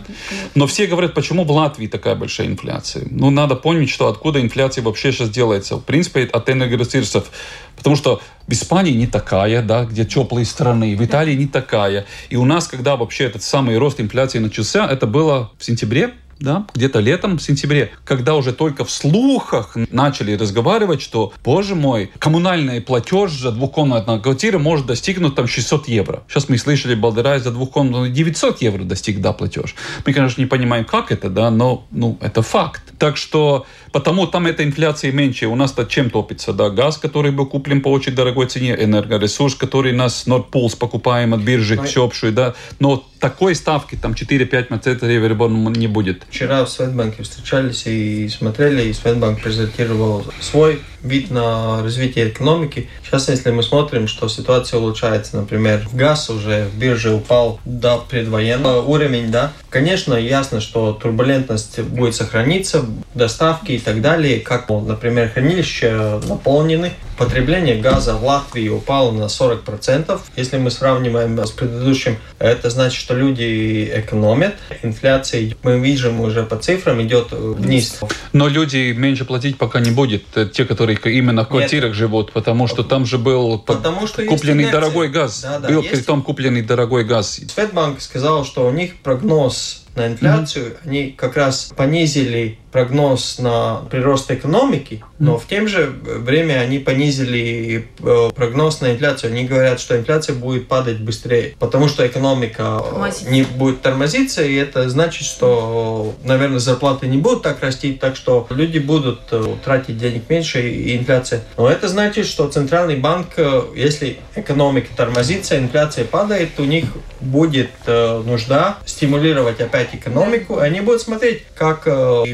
Но 0.55 0.67
все 0.67 0.87
говорят, 0.87 1.13
почему 1.13 1.43
в 1.43 1.51
Латвии 1.51 1.87
такая 1.87 2.15
большая 2.15 2.47
инфляция. 2.47 3.07
Ну, 3.09 3.29
надо 3.29 3.55
помнить, 3.55 3.89
что 3.89 4.07
откуда 4.07 4.41
инфляция 4.41 4.83
вообще 4.83 5.11
сейчас 5.11 5.29
делается. 5.29 5.77
В 5.77 5.83
принципе, 5.83 6.23
от 6.23 6.49
энергоресурсов. 6.49 7.31
Потому 7.75 7.95
что 7.95 8.21
в 8.47 8.51
Испании 8.51 8.93
не 8.93 9.07
такая, 9.07 9.61
да, 9.61 9.85
где 9.85 10.05
теплые 10.05 10.45
страны, 10.45 10.95
в 10.95 11.03
Италии 11.03 11.35
не 11.35 11.47
такая. 11.47 12.05
И 12.29 12.35
у 12.35 12.45
нас, 12.45 12.67
когда 12.67 12.95
вообще 12.95 13.25
этот 13.25 13.43
самый 13.43 13.77
рост 13.77 13.99
инфляции 13.99 14.39
начался, 14.39 14.87
это 14.87 15.07
было 15.07 15.51
в 15.57 15.63
сентябре 15.63 16.13
да, 16.43 16.67
где-то 16.75 16.99
летом, 16.99 17.37
в 17.37 17.41
сентябре, 17.41 17.91
когда 18.03 18.35
уже 18.35 18.51
только 18.51 18.83
в 18.83 18.91
слухах 18.91 19.77
начали 19.91 20.33
разговаривать, 20.33 21.01
что, 21.01 21.31
боже 21.43 21.73
мой, 21.73 22.11
коммунальный 22.19 22.81
платеж 22.81 23.31
за 23.31 23.51
двухкомнатную 23.51 24.21
квартиру 24.21 24.59
может 24.59 24.85
достигнуть 24.85 25.35
там 25.35 25.47
600 25.47 25.87
евро. 25.87 26.23
Сейчас 26.27 26.49
мы 26.49 26.57
слышали, 26.57 26.95
Балдерай 26.95 27.39
за 27.39 27.51
двухкомнатную 27.51 28.11
900 28.11 28.61
евро 28.61 28.83
достиг, 28.83 29.21
да, 29.21 29.31
платеж. 29.31 29.73
Мы, 30.05 30.11
конечно, 30.11 30.41
не 30.41 30.47
понимаем, 30.47 30.83
как 30.83 31.13
это, 31.13 31.29
да, 31.29 31.49
но, 31.49 31.87
ну, 31.91 32.17
это 32.19 32.41
факт. 32.41 32.83
Так 32.99 33.15
что, 33.15 33.65
потому 33.93 34.27
там 34.27 34.47
эта 34.47 34.63
инфляция 34.63 35.13
меньше. 35.13 35.47
У 35.47 35.55
нас-то 35.55 35.85
чем 35.85 36.09
топится, 36.09 36.51
да, 36.51 36.69
газ, 36.69 36.97
который 36.97 37.31
был 37.31 37.45
куплен 37.45 37.81
по 37.81 37.89
очень 37.89 38.13
дорогой 38.13 38.47
цене, 38.47 38.75
энергоресурс, 38.77 39.55
который 39.55 39.93
нас 39.93 40.25
Nordpools 40.27 40.75
покупаем 40.77 41.33
от 41.33 41.41
биржи, 41.41 41.81
всеобщую, 41.81 42.33
да, 42.33 42.55
но 42.79 43.05
такой 43.23 43.55
ставки, 43.55 43.95
там 43.95 44.11
4-5% 44.11 45.09
Евробор 45.09 45.49
не 45.49 45.87
будет. 45.87 46.23
Вчера 46.29 46.65
в 46.65 46.69
Светбанке 46.69 47.23
встречались 47.23 47.83
и 47.85 48.27
смотрели, 48.27 48.89
и 48.89 48.93
Светбанк 48.93 49.41
презентировал 49.41 50.25
свой 50.41 50.81
вид 51.01 51.31
на 51.31 51.81
развитие 51.81 52.29
экономики. 52.29 52.89
Сейчас, 53.05 53.29
если 53.29 53.51
мы 53.51 53.63
смотрим, 53.63 54.07
что 54.07 54.27
ситуация 54.27 54.79
улучшается, 54.79 55.37
например, 55.37 55.87
газ 55.93 56.29
уже 56.29 56.65
в 56.65 56.77
бирже 56.77 57.13
упал 57.13 57.61
до 57.63 57.97
предвоенного 57.97 58.81
уровня, 58.81 59.25
да, 59.29 59.53
конечно, 59.69 60.15
ясно, 60.15 60.59
что 60.59 60.91
турбулентность 60.93 61.79
будет 61.79 62.15
сохраниться, 62.15 62.85
доставки 63.13 63.77
так 63.83 64.01
далее, 64.01 64.39
как, 64.39 64.69
например, 64.69 65.29
хранилища 65.29 66.21
наполнены, 66.27 66.93
потребление 67.17 67.75
газа 67.77 68.15
в 68.15 68.23
Латвии 68.23 68.69
упало 68.69 69.11
на 69.11 69.25
40%. 69.25 70.19
Если 70.35 70.57
мы 70.57 70.71
сравниваем 70.71 71.37
с 71.37 71.51
предыдущим, 71.51 72.17
это 72.39 72.69
значит, 72.69 72.99
что 72.99 73.13
люди 73.13 73.91
экономят. 73.93 74.55
Инфляция, 74.81 75.55
мы 75.63 75.79
видим 75.79 76.19
уже 76.21 76.43
по 76.43 76.57
цифрам, 76.57 77.01
идет 77.01 77.31
вниз. 77.31 77.99
Но 78.31 78.47
люди 78.47 78.93
меньше 78.93 79.25
платить 79.25 79.57
пока 79.57 79.79
не 79.79 79.91
будет. 79.91 80.23
Те, 80.53 80.65
которые 80.65 80.97
именно 81.05 81.43
в 81.45 81.49
квартирах 81.49 81.89
Нет. 81.89 81.97
живут, 81.97 82.31
потому 82.31 82.67
что 82.67 82.83
там 82.83 83.05
же 83.05 83.17
был 83.17 83.59
потому 83.59 84.07
что 84.07 84.23
купленный 84.25 84.69
дорогой 84.71 85.09
газ. 85.09 85.41
Да, 85.41 85.59
да, 85.59 85.69
был 85.69 85.81
есть... 85.81 85.91
при 85.91 86.01
том 86.01 86.21
купленный 86.21 86.61
дорогой 86.61 87.03
газ. 87.03 87.39
Светбанк 87.53 88.01
сказал, 88.01 88.45
что 88.45 88.67
у 88.67 88.71
них 88.71 88.97
прогноз 89.01 89.83
на 89.95 90.07
инфляцию, 90.07 90.65
mm-hmm. 90.65 90.89
они 90.89 91.11
как 91.11 91.37
раз 91.37 91.71
понизили 91.75 92.57
прогноз 92.73 93.37
на 93.37 93.83
прирост 93.91 94.31
экономики, 94.31 95.03
но 95.19 95.37
в 95.37 95.45
то 95.45 95.67
же 95.67 95.93
время 96.03 96.55
они 96.55 96.79
понизили 96.79 97.87
э, 97.99 98.29
прогноз 98.35 98.81
на 98.81 98.91
инфляцию. 98.91 99.31
Они 99.31 99.45
говорят, 99.45 99.79
что 99.79 99.95
инфляция 99.97 100.35
будет 100.35 100.67
падать 100.67 100.99
быстрее, 100.99 101.55
потому 101.59 101.87
что 101.87 102.05
экономика 102.05 102.81
Тормозить. 102.83 103.29
не 103.29 103.43
будет 103.43 103.83
тормозиться, 103.83 104.43
и 104.43 104.55
это 104.55 104.89
значит, 104.89 105.27
что, 105.27 106.15
наверное, 106.23 106.57
зарплаты 106.57 107.05
не 107.05 107.17
будут 107.17 107.43
так 107.43 107.61
расти, 107.61 107.93
так 107.93 108.15
что 108.15 108.47
люди 108.49 108.79
будут 108.79 109.21
э, 109.31 109.55
тратить 109.63 109.99
денег 109.99 110.27
меньше, 110.27 110.67
и 110.67 110.97
инфляция. 110.97 111.43
Но 111.57 111.69
это 111.69 111.87
значит, 111.87 112.25
что 112.25 112.49
центральный 112.49 112.95
банк, 112.95 113.27
э, 113.37 113.61
если 113.75 114.17
экономика 114.35 114.87
тормозится, 114.95 115.59
инфляция 115.59 116.05
падает, 116.05 116.59
у 116.59 116.63
них 116.65 116.85
будет 117.21 117.69
нужда 117.85 118.77
стимулировать 118.85 119.61
опять 119.61 119.93
экономику, 119.93 120.59
и 120.59 120.63
они 120.63 120.81
будут 120.81 121.01
смотреть, 121.01 121.43
как 121.55 121.87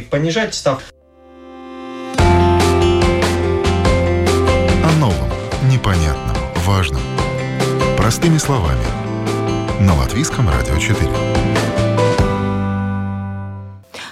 понизить 0.10 0.29
понижать 0.30 0.54
ставку. 0.54 0.84
О 4.84 4.92
новом, 5.00 5.30
непонятном, 5.72 6.36
важном. 6.66 7.02
Простыми 7.98 8.38
словами. 8.38 8.86
На 9.80 9.96
Латвийском 9.96 10.48
радио 10.48 10.78
4. 10.78 11.00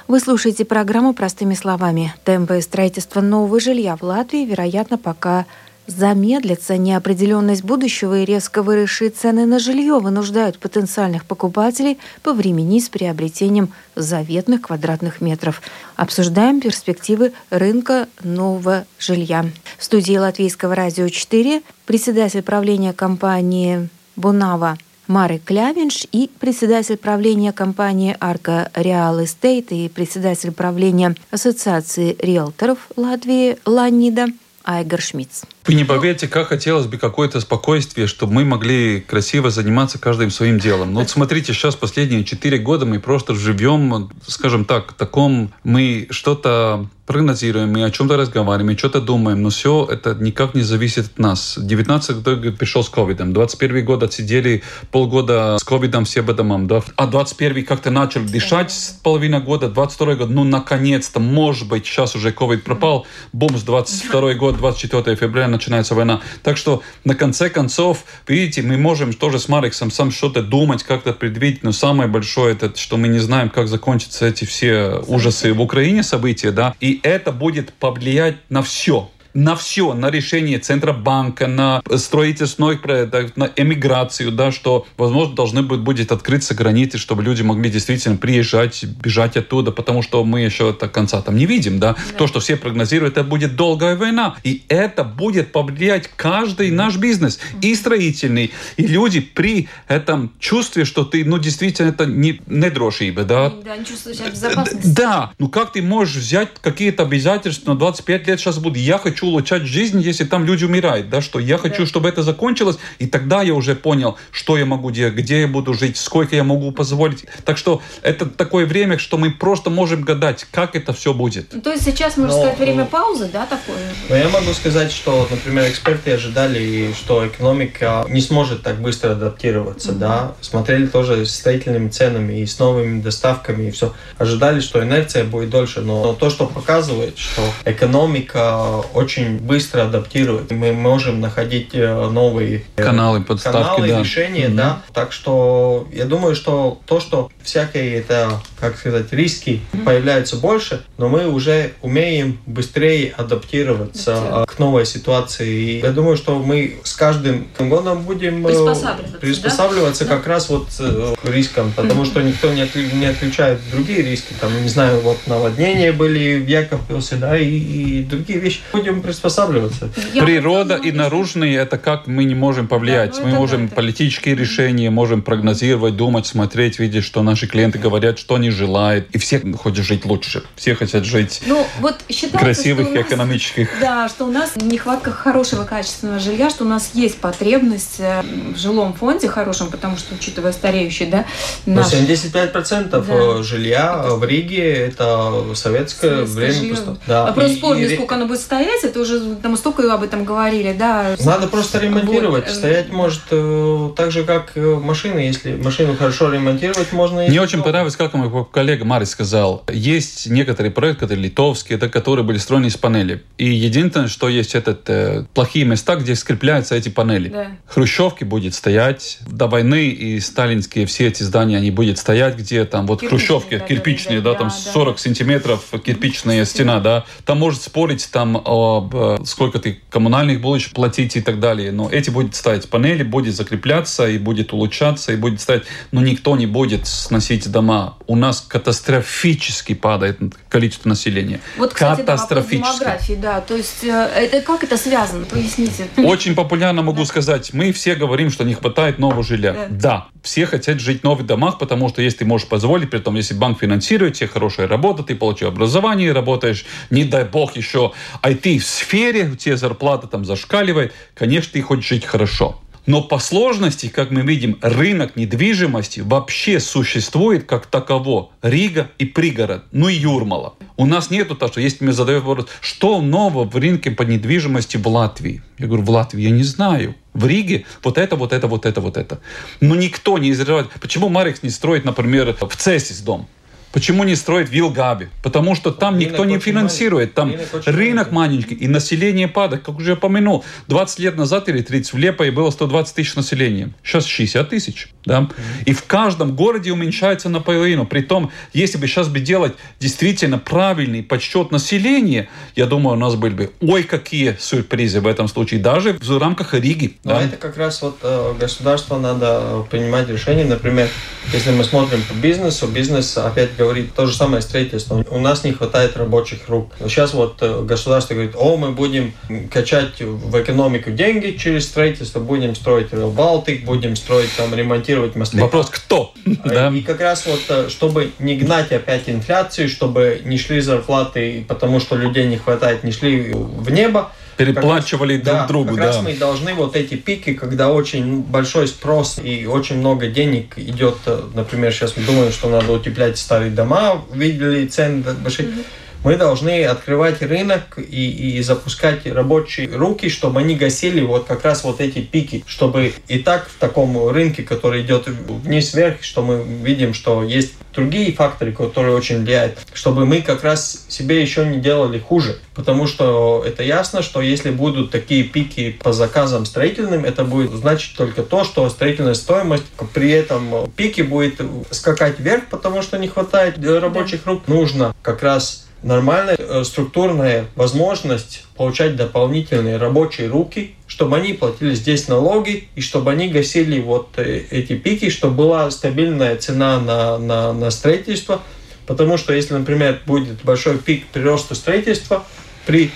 Вы 0.07 0.19
слушаете 0.19 0.65
программу 0.65 1.13
«Простыми 1.13 1.53
словами». 1.53 2.15
Темпы 2.23 2.61
строительства 2.61 3.21
нового 3.21 3.59
жилья 3.59 3.95
в 3.95 4.01
Латвии, 4.01 4.43
вероятно, 4.43 4.97
пока 4.97 5.45
замедлится. 5.87 6.77
Неопределенность 6.77 7.63
будущего 7.63 8.19
и 8.19 8.25
резко 8.25 8.61
выросшие 8.61 9.09
цены 9.09 9.45
на 9.45 9.59
жилье 9.59 9.99
вынуждают 9.99 10.59
потенциальных 10.59 11.25
покупателей 11.25 11.97
повременить 12.21 12.85
с 12.85 12.89
приобретением 12.89 13.69
заветных 13.95 14.61
квадратных 14.61 15.21
метров. 15.21 15.61
Обсуждаем 15.95 16.61
перспективы 16.61 17.33
рынка 17.49 18.07
нового 18.23 18.85
жилья. 18.99 19.45
В 19.77 19.83
студии 19.83 20.17
Латвийского 20.17 20.75
радио 20.75 21.07
4 21.09 21.63
председатель 21.85 22.43
правления 22.43 22.93
компании 22.93 23.89
«Бунава» 24.15 24.77
Марик 25.07 25.45
Клявинш 25.45 26.05
и 26.11 26.29
председатель 26.39 26.97
правления 26.97 27.53
компании 27.53 28.17
«Арка 28.19 28.69
Реал 28.75 29.23
Эстейт» 29.23 29.71
и 29.71 29.87
председатель 29.87 30.51
правления 30.51 31.15
Ассоциации 31.31 32.17
риэлторов 32.19 32.89
Латвии 32.97 33.57
Ланида 33.65 34.27
Айгар 34.65 35.01
Шмидц. 35.01 35.43
Вы 35.67 35.73
не 35.73 35.83
поверите, 35.83 36.29
как 36.29 36.47
хотелось 36.47 36.85
бы 36.85 36.97
какое-то 36.97 37.41
спокойствие, 37.41 38.07
чтобы 38.07 38.31
мы 38.31 38.45
могли 38.45 39.01
красиво 39.01 39.49
заниматься 39.49 39.99
каждым 39.99 40.31
своим 40.31 40.59
делом. 40.59 40.93
Ну 40.93 41.01
вот 41.01 41.09
смотрите, 41.09 41.51
сейчас 41.51 41.75
последние 41.75 42.23
четыре 42.23 42.57
года 42.57 42.85
мы 42.85 43.01
просто 43.01 43.35
живем, 43.35 44.09
скажем 44.25 44.63
так, 44.63 44.93
в 44.93 44.95
таком, 44.95 45.53
мы 45.65 46.07
что-то 46.09 46.87
прогнозируем, 47.07 47.71
мы 47.71 47.85
о 47.85 47.89
чем-то 47.89 48.17
разговариваем, 48.17 48.67
мы 48.67 48.77
что-то 48.77 48.99
думаем, 48.99 49.41
но 49.41 49.49
все 49.49 49.87
это 49.89 50.13
никак 50.15 50.53
не 50.53 50.61
зависит 50.61 51.05
от 51.05 51.19
нас. 51.19 51.57
19 51.57 52.17
год 52.21 52.57
пришел 52.57 52.83
с 52.83 52.89
ковидом, 52.89 53.31
21 53.33 53.85
год 53.85 54.03
отсидели 54.03 54.61
полгода 54.91 55.57
с 55.57 55.63
ковидом 55.63 56.03
все 56.03 56.21
по 56.21 56.33
домам, 56.33 56.67
да? 56.67 56.81
а 56.97 57.07
21 57.07 57.65
как-то 57.65 57.91
начал 57.91 58.21
дышать 58.21 58.71
с 58.71 58.89
половины 58.89 59.39
года, 59.39 59.69
22 59.69 60.15
год, 60.15 60.29
ну 60.29 60.43
наконец-то, 60.43 61.21
может 61.21 61.69
быть, 61.69 61.85
сейчас 61.85 62.13
уже 62.13 62.33
ковид 62.33 62.65
пропал, 62.65 63.07
бум, 63.31 63.57
с 63.57 63.63
22 63.63 64.33
год, 64.33 64.57
24 64.57 65.15
февраля 65.15 65.47
начинается 65.57 65.95
война. 65.95 66.21
Так 66.43 66.57
что, 66.57 66.81
на 67.03 67.15
конце 67.15 67.49
концов, 67.49 68.05
видите, 68.27 68.61
мы 68.61 68.77
можем 68.77 69.13
тоже 69.13 69.39
с 69.39 69.49
Мариксом 69.49 69.91
сам 69.91 70.11
что-то 70.11 70.41
думать, 70.41 70.83
как-то 70.83 71.13
предвидеть, 71.13 71.63
но 71.63 71.71
самое 71.71 72.09
большое 72.09 72.53
это, 72.53 72.75
что 72.75 72.97
мы 72.97 73.07
не 73.07 73.19
знаем, 73.19 73.49
как 73.49 73.67
закончатся 73.67 74.27
эти 74.27 74.45
все 74.45 75.01
ужасы 75.07 75.53
в 75.53 75.61
Украине 75.61 76.03
события, 76.03 76.51
да, 76.51 76.75
и 76.79 76.99
это 77.03 77.31
будет 77.31 77.73
повлиять 77.73 78.37
на 78.49 78.61
все 78.61 79.09
на 79.33 79.55
все, 79.55 79.93
на 79.93 80.09
решение 80.09 80.59
Центробанка, 80.59 81.47
на 81.47 81.81
строительственных 81.95 82.81
проектов, 82.81 83.35
на 83.35 83.51
эмиграцию, 83.55 84.31
да, 84.31 84.51
что, 84.51 84.85
возможно, 84.97 85.35
должны 85.35 85.61
быть, 85.63 85.79
будет 85.79 86.11
открыться 86.11 86.53
границы, 86.53 86.97
чтобы 86.97 87.23
люди 87.23 87.41
могли 87.41 87.69
действительно 87.69 88.17
приезжать, 88.17 88.83
бежать 88.83 89.37
оттуда, 89.37 89.71
потому 89.71 90.01
что 90.01 90.23
мы 90.23 90.41
еще 90.41 90.73
до 90.73 90.87
конца 90.87 91.21
там 91.21 91.37
не 91.37 91.45
видим, 91.45 91.79
да. 91.79 91.93
да. 91.93 92.17
То, 92.17 92.27
что 92.27 92.39
все 92.39 92.55
прогнозируют, 92.55 93.17
это 93.17 93.23
будет 93.23 93.55
долгая 93.55 93.95
война, 93.95 94.35
и 94.43 94.63
это 94.69 95.03
будет 95.03 95.51
повлиять 95.51 96.09
каждый 96.15 96.71
наш 96.71 96.97
бизнес, 96.97 97.39
и 97.61 97.75
строительный, 97.75 98.51
и 98.77 98.87
люди 98.87 99.19
при 99.19 99.67
этом 99.87 100.31
чувстве, 100.39 100.85
что 100.85 101.03
ты, 101.03 101.23
ну, 101.25 101.37
действительно, 101.37 101.89
это 101.89 102.05
не, 102.05 102.41
не 102.47 102.69
дрожиба, 102.69 103.23
да. 103.23 103.49
Да, 103.63 103.77
не 103.77 103.85
чувствуешь 103.85 104.17
себя 104.17 104.29
безопасности. 104.29 104.87
Да, 104.87 105.31
ну 105.39 105.49
как 105.49 105.73
ты 105.73 105.81
можешь 105.81 106.15
взять 106.15 106.49
какие-то 106.61 107.03
обязательства 107.03 107.73
на 107.73 107.79
25 107.79 108.27
лет 108.27 108.39
сейчас 108.39 108.57
буду, 108.59 108.79
я 108.79 108.97
хочу 108.97 109.26
хочу 109.27 109.29
улучшать 109.29 109.63
жизнь, 109.63 110.01
если 110.01 110.25
там 110.25 110.45
люди 110.45 110.65
умирают, 110.65 111.09
да, 111.09 111.21
что 111.21 111.39
я 111.39 111.57
хочу, 111.57 111.83
да. 111.83 111.85
чтобы 111.85 112.09
это 112.09 112.23
закончилось, 112.23 112.77
и 112.99 113.07
тогда 113.07 113.43
я 113.43 113.53
уже 113.53 113.75
понял, 113.75 114.17
что 114.31 114.57
я 114.57 114.65
могу 114.65 114.91
делать, 114.91 115.15
где 115.15 115.41
я 115.41 115.47
буду 115.47 115.73
жить, 115.73 115.97
сколько 115.97 116.35
я 116.35 116.43
могу 116.43 116.71
позволить. 116.71 117.25
Так 117.45 117.57
что 117.57 117.81
это 118.01 118.25
такое 118.25 118.65
время, 118.65 118.97
что 118.97 119.17
мы 119.17 119.31
просто 119.31 119.69
можем 119.69 120.03
гадать, 120.03 120.45
как 120.51 120.75
это 120.75 120.93
все 120.93 121.13
будет. 121.13 121.53
Ну, 121.53 121.61
то 121.61 121.71
есть 121.71 121.83
сейчас, 121.83 122.17
можно 122.17 122.35
Но, 122.35 122.41
сказать, 122.41 122.59
время 122.59 122.83
ну, 122.83 122.85
паузы, 122.85 123.29
да, 123.31 123.45
такое? 123.45 123.77
Но 124.09 124.15
я 124.15 124.29
могу 124.29 124.53
сказать, 124.53 124.91
что, 124.91 125.27
например, 125.29 125.69
эксперты 125.69 126.11
ожидали, 126.11 126.93
что 126.93 127.27
экономика 127.27 128.05
не 128.09 128.21
сможет 128.21 128.63
так 128.63 128.81
быстро 128.81 129.11
адаптироваться, 129.11 129.91
mm-hmm. 129.91 129.99
да, 129.99 130.33
смотрели 130.41 130.87
тоже 130.87 131.25
с 131.25 131.35
строительными 131.35 131.89
ценами 131.89 132.41
и 132.41 132.45
с 132.45 132.59
новыми 132.59 133.01
доставками 133.01 133.67
и 133.67 133.71
все. 133.71 133.93
Ожидали, 134.17 134.59
что 134.59 134.81
инерция 134.83 135.23
будет 135.23 135.49
дольше, 135.49 135.81
но, 135.81 136.03
но 136.03 136.13
то, 136.13 136.29
что 136.29 136.45
показывает, 136.45 137.17
что 137.17 137.41
экономика 137.65 138.77
очень 138.93 139.06
быстро 139.39 139.83
адаптирует, 139.83 140.51
мы 140.51 140.73
можем 140.73 141.19
находить 141.19 141.69
э, 141.73 142.09
новые 142.09 142.63
э, 142.75 142.83
каналы 142.83 143.21
подставки, 143.21 143.57
каналы, 143.57 143.87
да. 143.87 143.99
решения, 143.99 144.47
mm-hmm. 144.47 144.55
да. 144.55 144.81
Так 144.93 145.11
что 145.11 145.87
я 145.91 146.05
думаю, 146.05 146.35
что 146.35 146.79
то, 146.85 146.99
что 146.99 147.29
всякие 147.41 147.95
это, 147.95 148.41
как 148.59 148.77
сказать, 148.77 149.11
риски 149.11 149.61
mm-hmm. 149.71 149.83
появляются 149.83 150.37
больше, 150.37 150.83
но 150.97 151.09
мы 151.09 151.27
уже 151.27 151.73
умеем 151.81 152.39
быстрее 152.45 153.13
адаптироваться 153.17 154.11
mm-hmm. 154.11 154.45
к 154.47 154.59
новой 154.59 154.85
ситуации. 154.85 155.47
И 155.49 155.79
я 155.79 155.91
думаю, 155.91 156.17
что 156.17 156.39
мы 156.39 156.77
с 156.83 156.93
каждым 156.93 157.47
годом 157.59 158.03
будем 158.03 158.43
приспосабливаться, 158.43 159.17
приспосабливаться 159.19 160.05
да? 160.05 160.15
как 160.15 160.27
раз 160.27 160.49
вот 160.49 160.67
к 160.69 161.29
рискам, 161.29 161.71
потому 161.75 162.03
mm-hmm. 162.03 162.05
что 162.05 162.21
никто 162.21 162.51
не, 162.51 162.61
отли, 162.61 162.89
не 162.93 163.05
отключает 163.05 163.59
другие 163.71 164.01
риски. 164.01 164.33
Там, 164.39 164.51
не 164.61 164.69
знаю, 164.69 164.99
вот 165.01 165.17
наводнения 165.27 165.91
были 165.91 166.39
в 166.39 166.47
Яковлевсе, 166.47 167.15
да, 167.15 167.37
и, 167.37 167.47
и 167.47 168.03
другие 168.03 168.39
вещи. 168.39 168.59
Будем 168.71 168.96
приспосабливаться. 169.01 169.89
Я 170.13 170.23
Природа 170.23 170.75
и 170.75 170.91
наружные, 170.91 171.57
это 171.57 171.77
как 171.77 172.07
мы 172.07 172.23
не 172.23 172.35
можем 172.35 172.67
повлиять. 172.67 173.15
Да, 173.15 173.21
ну, 173.21 173.27
мы 173.27 173.35
можем 173.35 173.67
да, 173.67 173.75
политические 173.75 174.33
это. 174.33 174.43
решения, 174.43 174.89
можем 174.89 175.21
прогнозировать, 175.21 175.95
думать, 175.95 176.27
смотреть, 176.27 176.79
видеть, 176.79 177.03
что 177.03 177.23
наши 177.23 177.47
клиенты 177.47 177.79
говорят, 177.79 178.19
что 178.19 178.35
они 178.35 178.49
желают. 178.49 179.07
И 179.11 179.17
все 179.17 179.41
хотят 179.61 179.85
жить 179.85 180.05
лучше. 180.05 180.43
Все 180.55 180.75
хотят 180.75 181.05
жить 181.05 181.41
ну, 181.45 181.65
вот 181.79 181.95
красивых 182.33 182.93
и 182.93 183.01
экономических. 183.01 183.69
Да, 183.79 184.09
что 184.09 184.25
у 184.25 184.31
нас 184.31 184.51
нехватка 184.55 185.11
хорошего 185.11 185.63
качественного 185.63 186.19
жилья, 186.19 186.49
что 186.49 186.65
у 186.65 186.67
нас 186.67 186.91
есть 186.93 187.17
потребность 187.17 187.99
э, 187.99 188.23
в 188.53 188.57
жилом 188.57 188.93
фонде 188.93 189.27
хорошем, 189.27 189.69
потому 189.69 189.97
что, 189.97 190.15
учитывая 190.15 190.51
стареющий, 190.51 191.07
да, 191.07 191.25
наш... 191.65 191.93
75% 191.93 192.89
да. 192.89 193.03
Э, 193.07 193.43
жилья 193.43 194.03
это... 194.05 194.15
в 194.15 194.23
Риге 194.23 194.73
это 194.73 195.43
советское, 195.55 196.25
советское 196.25 196.25
время. 196.25 196.75
Просто... 196.75 196.97
Да. 197.07 197.25
Вопрос 197.25 197.51
спорный, 197.53 197.91
и... 197.91 197.95
сколько 197.95 198.15
оно 198.15 198.25
будет 198.25 198.41
стоять, 198.41 198.83
это 198.87 198.99
уже 198.99 199.35
там 199.35 199.55
столько 199.57 199.93
об 199.93 200.03
этом 200.03 200.25
говорили, 200.25 200.73
да. 200.77 201.15
Надо 201.23 201.47
просто 201.47 201.79
ремонтировать. 201.79 202.47
Вот. 202.47 202.55
Стоять 202.55 202.91
может 202.91 203.21
э, 203.31 203.89
так 203.95 204.11
же, 204.11 204.23
как 204.23 204.55
машины. 204.55 205.19
Если 205.19 205.55
машину 205.55 205.95
хорошо 205.95 206.31
ремонтировать, 206.31 206.91
можно... 206.91 207.23
Мне 207.23 207.41
очень 207.41 207.61
понравилось, 207.61 207.95
как 207.95 208.13
мой 208.13 208.45
коллега 208.51 208.85
Марис 208.85 209.11
сказал. 209.11 209.63
Есть 209.71 210.27
некоторые 210.29 210.71
проекты, 210.71 211.01
которые 211.01 211.25
литовские, 211.25 211.77
это 211.77 211.89
которые 211.89 212.25
были 212.25 212.37
строены 212.37 212.67
из 212.67 212.77
панели. 212.77 213.23
И 213.37 213.45
единственное, 213.45 214.07
что 214.07 214.29
есть 214.29 214.55
этот 214.55 214.89
э, 214.89 215.25
плохие 215.33 215.65
места, 215.65 215.95
где 215.95 216.15
скрепляются 216.15 216.75
эти 216.75 216.89
панели. 216.89 217.29
Да. 217.29 217.47
Хрущевки 217.67 218.23
будет 218.23 218.53
стоять. 218.53 219.19
До 219.27 219.47
войны 219.47 219.87
и 219.89 220.19
сталинские 220.19 220.85
все 220.85 221.07
эти 221.07 221.23
здания, 221.23 221.57
они 221.57 221.71
будут 221.71 221.97
стоять, 221.97 222.37
где 222.37 222.65
там 222.65 222.87
вот 222.87 223.01
кирпичные, 223.01 223.19
хрущевки, 223.19 223.57
да, 223.57 223.65
кирпичные, 223.65 224.21
да, 224.21 224.31
да, 224.31 224.33
да 224.33 224.39
там 224.39 224.47
да, 224.49 224.71
40 224.71 224.95
да. 224.95 225.01
сантиметров 225.01 225.65
кирпичная 225.85 226.45
стена, 226.45 226.79
да. 226.79 227.05
Там 227.25 227.39
может 227.39 227.61
спорить 227.61 228.09
там 228.11 228.41
об 228.77 228.95
э, 228.95 229.17
сколько 229.25 229.59
ты 229.59 229.79
коммунальных 229.89 230.41
будешь 230.41 230.71
платить 230.71 231.15
и 231.15 231.21
так 231.21 231.39
далее. 231.39 231.71
Но 231.71 231.89
эти 231.89 232.09
будет 232.09 232.35
стоять 232.35 232.69
панели, 232.69 233.03
будет 233.03 233.35
закрепляться 233.35 234.07
и 234.07 234.17
будет 234.17 234.53
улучшаться, 234.53 235.13
и 235.13 235.15
будет 235.15 235.41
стоять. 235.41 235.63
Но 235.91 236.01
никто 236.01 236.35
не 236.35 236.45
будет 236.45 236.87
сносить 236.87 237.49
дома. 237.51 237.97
У 238.07 238.15
нас 238.15 238.41
катастрофически 238.41 239.73
падает 239.73 240.19
количество 240.49 240.89
населения. 240.89 241.39
Вот, 241.57 241.73
кстати, 241.73 242.01
катастрофически. 242.01 243.15
Да, 243.15 243.33
да. 243.33 243.41
То 243.41 243.55
есть 243.55 243.83
э, 243.83 243.89
это 243.89 244.41
как 244.41 244.63
это 244.63 244.77
связано? 244.77 245.25
Поясните. 245.25 245.87
Очень 245.97 246.35
популярно 246.35 246.81
могу 246.81 247.05
сказать. 247.05 247.53
Мы 247.53 247.71
все 247.71 247.95
говорим, 247.95 248.29
что 248.31 248.43
не 248.43 248.53
хватает 248.53 248.99
нового 248.99 249.23
жилья. 249.23 249.53
Да. 249.53 249.67
да, 249.69 250.07
все 250.27 250.45
хотят 250.45 250.81
жить 250.81 251.01
в 251.01 251.03
новых 251.05 251.25
домах, 251.25 251.57
потому 251.57 251.87
что 251.87 252.01
если 252.01 252.19
ты 252.19 252.25
можешь 252.25 252.49
позволить, 252.49 252.89
при 252.89 252.99
том, 252.99 253.15
если 253.15 253.33
банк 253.33 253.59
финансирует, 253.59 254.15
тебе 254.15 254.27
хорошая 254.27 254.67
работа, 254.67 255.01
ты 255.01 255.15
получил 255.15 255.47
образование, 255.47 256.11
работаешь, 256.11 256.65
не 256.89 257.05
дай 257.05 257.23
бог 257.23 257.55
еще 257.55 257.93
IT 258.21 258.59
в 258.59 258.65
сфере, 258.65 259.29
у 259.29 259.35
тебя 259.37 259.55
зарплата 259.55 260.07
там 260.07 260.25
зашкаливает, 260.25 260.93
конечно, 261.15 261.53
ты 261.53 261.61
хочешь 261.61 261.87
жить 261.87 262.05
хорошо. 262.05 262.59
Но 262.87 263.01
по 263.01 263.19
сложности, 263.19 263.87
как 263.87 264.11
мы 264.11 264.21
видим, 264.21 264.57
рынок 264.61 265.17
недвижимости 265.17 265.99
вообще 265.99 266.61
существует 266.61 267.45
как 267.45 267.65
таково. 267.65 268.31
Рига 268.41 268.89
и 268.97 269.05
пригород, 269.05 269.63
ну 269.71 269.89
и 269.89 269.95
Юрмала. 269.95 270.55
У 270.77 270.85
нас 270.85 271.09
нету 271.09 271.35
того, 271.35 271.51
что 271.51 271.59
если 271.59 271.83
мне 271.83 271.93
задают 271.93 272.23
вопрос, 272.23 272.47
что 272.61 273.01
нового 273.01 273.43
в 273.43 273.55
рынке 273.55 273.91
по 273.91 274.03
недвижимости 274.03 274.77
в 274.77 274.87
Латвии? 274.87 275.41
Я 275.57 275.67
говорю, 275.67 275.83
в 275.83 275.89
Латвии 275.89 276.23
я 276.23 276.29
не 276.29 276.43
знаю. 276.43 276.95
В 277.17 277.25
Риге 277.25 277.65
вот 277.81 277.97
это, 277.97 278.15
вот 278.15 278.31
это, 278.31 278.45
вот 278.47 278.67
это, 278.67 278.79
вот 278.79 278.95
это. 278.95 279.19
Но 279.59 279.75
никто 279.75 280.19
не 280.19 280.29
изрывает. 280.29 280.69
Почему 280.79 281.09
Марикс 281.09 281.41
не 281.41 281.49
строит, 281.49 281.83
например, 281.83 282.37
в 282.39 282.55
Цесис 282.55 282.99
дом? 283.01 283.27
Почему 283.71 284.03
не 284.03 284.15
строить 284.15 284.49
Вилгаби? 284.49 285.09
Потому 285.21 285.55
что 285.55 285.71
там 285.71 285.95
рынок 285.95 286.11
никто 286.11 286.25
не 286.25 286.39
финансирует. 286.39 287.13
Там 287.13 287.31
рынок, 287.31 287.63
рынок 287.65 288.11
маленький, 288.11 288.55
и 288.55 288.67
население 288.67 289.27
падает. 289.27 289.63
Как 289.63 289.77
уже 289.77 289.93
упомянул, 289.93 290.43
20 290.67 290.99
лет 290.99 291.15
назад 291.17 291.49
или 291.49 291.61
30 291.61 291.93
в 291.93 291.97
Лепое 291.97 292.31
было 292.31 292.49
120 292.49 292.95
тысяч 292.95 293.15
населения. 293.15 293.71
Сейчас 293.83 294.05
60 294.05 294.49
тысяч. 294.49 294.89
Да? 295.05 295.29
И 295.65 295.73
в 295.73 295.83
каждом 295.83 296.35
городе 296.35 296.71
уменьшается 296.71 297.29
наполовину. 297.29 297.85
Притом, 297.85 298.31
если 298.53 298.77
бы 298.77 298.87
сейчас 298.87 299.07
бы 299.07 299.19
делать 299.19 299.53
действительно 299.79 300.37
правильный 300.37 301.03
подсчет 301.03 301.51
населения, 301.51 302.29
я 302.55 302.65
думаю, 302.65 302.97
у 302.97 302.99
нас 302.99 303.15
были 303.15 303.33
бы 303.33 303.51
ой 303.61 303.83
какие 303.83 304.35
сюрпризы 304.39 305.01
в 305.01 305.07
этом 305.07 305.27
случае, 305.27 305.59
даже 305.59 305.93
в 305.93 306.17
рамках 306.17 306.53
Риги. 306.53 306.97
Но 307.03 307.11
да? 307.11 307.23
это 307.23 307.37
как 307.37 307.57
раз 307.57 307.81
вот 307.81 307.99
э, 308.01 308.33
государство 308.39 308.97
надо 308.97 309.65
принимать 309.69 310.09
решения. 310.09 310.45
Например, 310.45 310.89
если 311.33 311.51
мы 311.51 311.63
смотрим 311.63 312.01
по 312.07 312.13
бизнесу, 312.13 312.67
бизнес 312.67 313.17
опять 313.17 313.56
говорит 313.57 313.93
то 313.93 314.05
же 314.05 314.15
самое 314.15 314.41
строительство. 314.41 315.03
У 315.09 315.19
нас 315.19 315.43
не 315.43 315.51
хватает 315.51 315.97
рабочих 315.97 316.47
рук. 316.47 316.71
Сейчас 316.79 317.13
вот 317.13 317.37
э, 317.41 317.63
государство 317.63 318.13
говорит, 318.13 318.35
о, 318.35 318.57
мы 318.57 318.71
будем 318.71 319.13
качать 319.51 319.99
в 319.99 320.41
экономику 320.41 320.91
деньги 320.91 321.37
через 321.37 321.65
строительство, 321.65 322.19
будем 322.19 322.55
строить 322.55 322.91
Балтик, 322.91 323.65
будем 323.65 323.95
строить 323.95 324.29
там, 324.37 324.53
ремонтировать 324.53 325.15
мосты. 325.15 325.37
Вопрос, 325.37 325.69
кто? 325.69 326.13
да. 326.45 326.69
И 326.69 326.81
как 326.81 327.01
раз 327.01 327.25
вот, 327.25 327.41
э, 327.49 327.69
чтобы 327.69 328.11
не 328.19 328.37
гнать 328.37 328.71
опять 328.71 329.09
инфляцию, 329.09 329.69
чтобы 329.69 330.21
не 330.23 330.37
шли 330.37 330.61
зарплаты, 330.61 331.45
потому 331.47 331.79
что 331.79 331.95
людей 331.95 332.27
не 332.27 332.37
хватает, 332.37 332.83
не 332.83 332.91
шли 332.91 333.33
в 333.33 333.69
небо, 333.71 334.11
переплачивали 334.37 335.17
друг 335.17 335.25
да, 335.25 335.47
другу. 335.47 335.69
Как 335.69 335.77
да. 335.77 335.85
раз 335.87 336.01
мы 336.01 336.13
должны 336.13 336.53
вот 336.53 336.75
эти 336.75 336.95
пики, 336.95 337.33
когда 337.33 337.71
очень 337.71 338.21
большой 338.21 338.67
спрос 338.67 339.19
и 339.21 339.45
очень 339.45 339.77
много 339.77 340.07
денег 340.07 340.57
идет, 340.57 340.97
э, 341.05 341.21
например, 341.33 341.71
сейчас 341.73 341.97
мы 341.97 342.03
думаем, 342.03 342.31
что 342.31 342.49
надо 342.49 342.71
утеплять 342.71 343.17
старые 343.17 343.51
дома, 343.51 344.05
видели 344.13 344.67
цены 344.67 345.03
большие. 345.23 345.49
Mm-hmm 345.49 345.63
мы 346.07 346.15
должны 346.15 346.63
открывать 346.63 347.21
рынок 347.21 347.77
и, 347.77 348.37
и 348.37 348.41
запускать 348.41 349.05
рабочие 349.05 349.67
руки, 349.67 350.07
чтобы 350.07 350.39
они 350.39 350.55
гасили 350.55 351.01
вот 351.01 351.25
как 351.25 351.43
раз 351.43 351.65
вот 351.65 351.81
эти 351.81 351.99
пики, 351.99 352.45
чтобы 352.47 352.93
и 353.09 353.19
так 353.19 353.49
в 353.49 353.59
таком 353.59 354.07
рынке, 354.07 354.43
который 354.43 354.83
идет 354.83 355.07
вниз-вверх, 355.07 356.01
что 356.03 356.21
мы 356.21 356.41
видим, 356.63 356.93
что 356.93 357.23
есть 357.23 357.55
другие 357.73 358.13
факторы, 358.13 358.53
которые 358.53 358.95
очень 358.95 359.21
влияют, 359.23 359.59
чтобы 359.73 360.05
мы 360.05 360.21
как 360.21 360.45
раз 360.45 360.85
себе 360.87 361.21
еще 361.21 361.45
не 361.45 361.59
делали 361.59 361.99
хуже. 361.99 362.39
Потому 362.55 362.87
что 362.87 363.43
это 363.45 363.61
ясно, 363.61 364.01
что 364.01 364.21
если 364.21 364.49
будут 364.49 364.91
такие 364.91 365.25
пики 365.25 365.77
по 365.83 365.91
заказам 365.91 366.45
строительным, 366.45 367.03
это 367.03 367.25
будет 367.25 367.51
значить 367.51 367.97
только 367.97 368.23
то, 368.23 368.45
что 368.45 368.69
строительная 368.69 369.13
стоимость 369.13 369.65
при 369.93 370.11
этом 370.11 370.71
пике 370.71 371.03
будет 371.03 371.41
скакать 371.71 372.17
вверх, 372.17 372.45
потому 372.49 372.81
что 372.81 372.97
не 372.97 373.09
хватает 373.09 373.57
рабочих 373.61 374.25
рук. 374.25 374.47
Нужно 374.47 374.95
как 375.01 375.21
раз 375.21 375.66
нормальная 375.83 376.35
э, 376.37 376.63
структурная 376.63 377.45
возможность 377.55 378.45
получать 378.55 378.95
дополнительные 378.95 379.77
рабочие 379.77 380.27
руки, 380.27 380.75
чтобы 380.87 381.17
они 381.17 381.33
платили 381.33 381.75
здесь 381.75 382.07
налоги 382.07 382.67
и 382.75 382.81
чтобы 382.81 383.11
они 383.11 383.29
гасили 383.29 383.79
вот 383.79 384.09
э, 384.17 384.43
эти 384.49 384.75
пики, 384.75 385.09
чтобы 385.09 385.35
была 385.35 385.71
стабильная 385.71 386.35
цена 386.37 386.79
на, 386.79 387.17
на, 387.17 387.53
на 387.53 387.71
строительство. 387.71 388.41
Потому 388.85 389.17
что 389.17 389.33
если, 389.33 389.53
например, 389.53 390.01
будет 390.05 390.43
большой 390.43 390.77
пик 390.77 391.07
прироста 391.07 391.55
строительства 391.55 392.23
при 392.65 392.91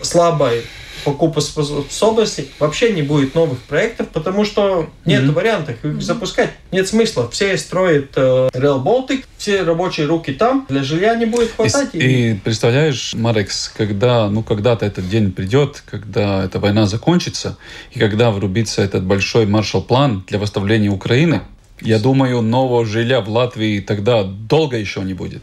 слабой 0.00 0.64
покупоспособности, 1.12 2.48
вообще 2.58 2.92
не 2.92 3.02
будет 3.02 3.34
новых 3.34 3.58
проектов, 3.60 4.08
потому 4.08 4.44
что 4.44 4.90
нет 5.04 5.22
mm-hmm. 5.22 5.32
вариантов 5.32 5.84
их 5.84 5.84
mm-hmm. 5.84 6.00
запускать. 6.00 6.50
Нет 6.72 6.88
смысла. 6.88 7.28
Все 7.30 7.56
строят 7.56 8.12
э, 8.16 8.48
Rail 8.52 8.82
Baltic, 8.82 9.24
все 9.36 9.62
рабочие 9.62 10.06
руки 10.06 10.32
там, 10.32 10.66
для 10.68 10.82
жилья 10.82 11.14
не 11.14 11.26
будет 11.26 11.52
хватать. 11.52 11.90
И, 11.94 11.98
и... 11.98 12.30
и 12.30 12.34
представляешь, 12.34 13.14
Марекс, 13.14 13.72
когда, 13.76 14.28
ну, 14.28 14.42
когда-то 14.42 14.84
этот 14.86 15.08
день 15.08 15.32
придет, 15.32 15.82
когда 15.86 16.44
эта 16.44 16.58
война 16.58 16.86
закончится, 16.86 17.56
и 17.92 17.98
когда 17.98 18.30
врубится 18.30 18.82
этот 18.82 19.04
большой 19.04 19.46
маршал-план 19.46 20.24
для 20.26 20.38
восстановления 20.38 20.90
Украины, 20.90 21.42
я 21.80 21.98
думаю, 21.98 22.42
нового 22.42 22.84
жилья 22.84 23.20
в 23.20 23.28
Латвии 23.28 23.80
тогда 23.80 24.24
долго 24.24 24.76
еще 24.76 25.00
не 25.00 25.14
будет. 25.14 25.42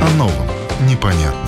О 0.00 0.10
новом, 0.16 0.46
непонятном, 0.88 1.47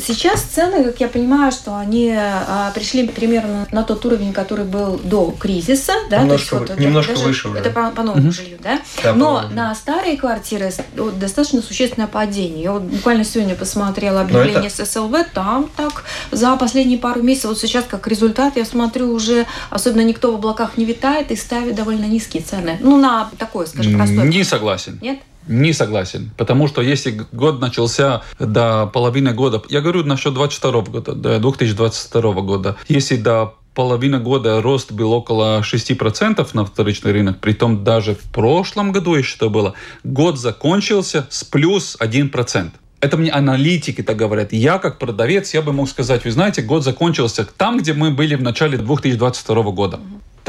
Сейчас 0.00 0.42
цены, 0.42 0.84
как 0.84 1.00
я 1.00 1.08
понимаю, 1.08 1.52
что 1.52 1.76
они 1.76 2.14
а, 2.16 2.70
пришли 2.74 3.06
примерно 3.06 3.66
на 3.70 3.82
тот 3.84 4.04
уровень, 4.04 4.32
который 4.32 4.64
был 4.64 4.98
до 5.02 5.30
кризиса, 5.38 5.92
да, 6.08 6.22
немножко, 6.22 6.56
есть, 6.56 6.70
вот, 6.70 6.78
немножко 6.80 7.12
даже, 7.12 7.24
выше 7.24 7.48
уже. 7.48 7.58
Это 7.58 7.70
по, 7.70 7.90
по 7.90 8.02
новому 8.02 8.28
угу. 8.28 8.32
жилью, 8.32 8.58
да? 8.62 8.80
да 9.02 9.14
Но 9.14 9.48
на 9.52 9.74
старые 9.74 10.16
квартиры 10.16 10.72
вот, 10.96 11.18
достаточно 11.18 11.62
существенное 11.62 12.08
падение. 12.08 12.62
Я 12.64 12.72
вот 12.72 12.82
буквально 12.82 13.24
сегодня 13.24 13.54
посмотрела 13.54 14.22
объявление 14.22 14.68
это... 14.68 14.84
с 14.84 14.92
СЛВ, 14.92 15.14
там 15.34 15.70
так 15.76 16.04
за 16.30 16.56
последние 16.56 16.98
пару 16.98 17.22
месяцев, 17.22 17.50
вот 17.50 17.58
сейчас 17.58 17.84
как 17.88 18.06
результат, 18.06 18.56
я 18.56 18.64
смотрю 18.64 19.12
уже, 19.12 19.46
особенно 19.70 20.02
никто 20.02 20.32
в 20.32 20.36
облаках 20.36 20.76
не 20.76 20.84
витает 20.84 21.30
и 21.30 21.36
ставит 21.36 21.74
довольно 21.74 22.04
низкие 22.04 22.42
цены. 22.42 22.78
Ну, 22.80 22.96
на 22.96 23.30
такое, 23.38 23.66
скажем, 23.66 23.96
простое. 23.96 24.26
Не 24.26 24.44
согласен. 24.44 24.98
Нет? 25.02 25.18
Не 25.50 25.72
согласен, 25.72 26.30
потому 26.36 26.68
что 26.68 26.80
если 26.80 27.26
год 27.32 27.60
начался 27.60 28.22
до 28.38 28.86
половины 28.86 29.32
года, 29.32 29.60
я 29.68 29.80
говорю 29.80 30.04
насчет 30.04 30.32
22 30.32 30.80
года, 30.82 31.12
до 31.12 31.40
2022 31.40 32.32
года, 32.42 32.76
если 32.86 33.16
до 33.16 33.54
половины 33.74 34.20
года 34.20 34.62
рост 34.62 34.92
был 34.92 35.12
около 35.12 35.62
6% 35.62 36.48
на 36.52 36.64
вторичный 36.64 37.10
рынок, 37.10 37.40
при 37.40 37.52
том 37.52 37.82
даже 37.82 38.14
в 38.14 38.30
прошлом 38.30 38.92
году 38.92 39.16
еще 39.16 39.34
это 39.34 39.48
было, 39.48 39.74
год 40.04 40.38
закончился 40.38 41.26
с 41.30 41.42
плюс 41.42 41.96
1%. 41.98 42.70
Это 43.00 43.16
мне 43.16 43.30
аналитики 43.30 44.02
так 44.02 44.16
говорят. 44.16 44.52
Я 44.52 44.78
как 44.78 44.98
продавец, 44.98 45.52
я 45.54 45.62
бы 45.62 45.72
мог 45.72 45.88
сказать, 45.88 46.24
вы 46.24 46.30
знаете, 46.30 46.62
год 46.62 46.84
закончился 46.84 47.44
там, 47.44 47.78
где 47.78 47.92
мы 47.92 48.12
были 48.12 48.36
в 48.36 48.42
начале 48.42 48.78
2022 48.78 49.62
года. 49.72 49.98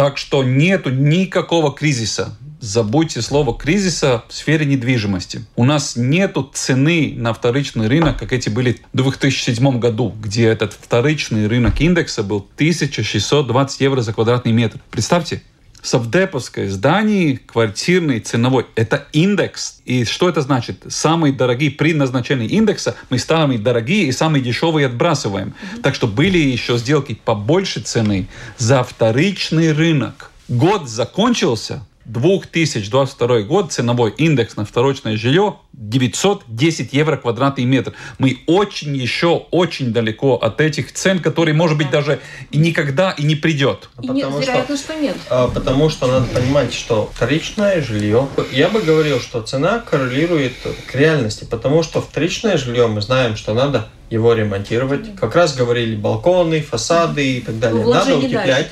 Так 0.02 0.18
что 0.18 0.44
нету 0.44 0.90
никакого 0.90 1.72
кризиса 1.72 2.36
забудьте 2.60 3.22
слово 3.22 3.56
кризиса 3.56 4.24
в 4.28 4.34
сфере 4.34 4.66
недвижимости. 4.66 5.46
У 5.56 5.64
нас 5.64 5.96
нету 5.96 6.50
цены 6.52 7.14
на 7.16 7.36
вторичный 7.36 7.88
рынок, 7.88 8.18
как 8.18 8.34
эти 8.34 8.50
были 8.50 8.82
в 8.94 8.98
2007 8.98 9.78
году, 9.78 10.12
где 10.20 10.48
этот 10.48 10.74
вторичный 10.74 11.46
рынок 11.46 11.80
индекса 11.82 12.24
был 12.24 12.38
1620 12.56 13.82
евро 13.82 14.02
за 14.02 14.14
квадратный 14.14 14.54
метр. 14.54 14.80
Представьте, 14.90 15.44
совдеповское 15.82 16.70
здание, 16.70 17.40
квартирный, 17.46 18.20
ценовой, 18.20 18.66
это 18.76 19.08
индекс. 19.14 19.82
И 19.86 20.06
что 20.06 20.30
это 20.30 20.42
значит? 20.42 20.84
Самые 20.90 21.34
дорогие 21.34 21.72
при 21.72 21.94
назначении 21.94 22.48
индекса 22.48 22.96
мы 23.10 23.20
самые 23.20 23.60
дорогие 23.60 24.06
и 24.08 24.12
самые 24.12 24.44
дешевые 24.44 24.88
отбрасываем. 24.88 25.50
Mm-hmm. 25.50 25.82
Так 25.82 25.96
что 25.96 26.08
были 26.08 26.38
еще 26.38 26.78
сделки 26.78 27.20
побольше 27.26 27.82
цены 27.82 28.28
за 28.58 28.84
вторичный 28.84 29.74
рынок. 29.74 30.32
Год 30.48 30.90
закончился, 30.90 31.84
2022 32.06 33.42
год, 33.42 33.72
ценовой 33.72 34.12
индекс 34.18 34.56
на 34.56 34.66
вторичное 34.66 35.18
жилье 35.18 35.56
910 35.74 36.94
евро 36.94 37.18
квадратный 37.18 37.64
метр. 37.64 37.94
Мы 38.20 38.40
очень 38.46 38.96
еще 38.96 39.46
очень 39.52 39.94
далеко 39.94 40.36
от 40.36 40.60
этих 40.60 40.94
цен, 40.94 41.20
которые, 41.20 41.56
может 41.56 41.78
быть, 41.78 41.90
даже 41.90 42.20
и 42.52 42.58
никогда 42.58 43.12
и 43.12 43.24
не 43.24 43.36
придет. 43.36 43.90
И 44.02 44.08
нет, 44.10 44.30
вероятно, 44.30 44.78
что, 44.78 44.94
что 44.94 45.02
нет. 45.02 45.16
А, 45.30 45.48
потому 45.48 45.90
что 45.90 46.08
надо 46.08 46.26
понимать, 46.28 46.74
что 46.74 47.10
вторичное 47.14 47.82
жилье, 47.82 48.28
я 48.52 48.70
бы 48.70 48.82
говорил, 48.82 49.20
что 49.20 49.42
цена 49.42 49.80
коррелирует 49.80 50.54
к 50.88 50.96
реальности, 50.96 51.46
потому 51.50 51.84
что 51.84 52.02
вторичное 52.02 52.58
жилье 52.58 52.88
мы 52.88 53.02
знаем, 53.02 53.36
что 53.36 53.54
надо 53.54 53.88
его 54.12 54.34
ремонтировать. 54.34 55.16
Как 55.16 55.36
раз 55.36 55.56
говорили 55.56 55.96
балконы, 55.96 56.62
фасады 56.62 57.38
и 57.38 57.42
так 57.42 57.60
далее. 57.60 57.86
Надо 57.88 58.18
утеплять. 58.18 58.70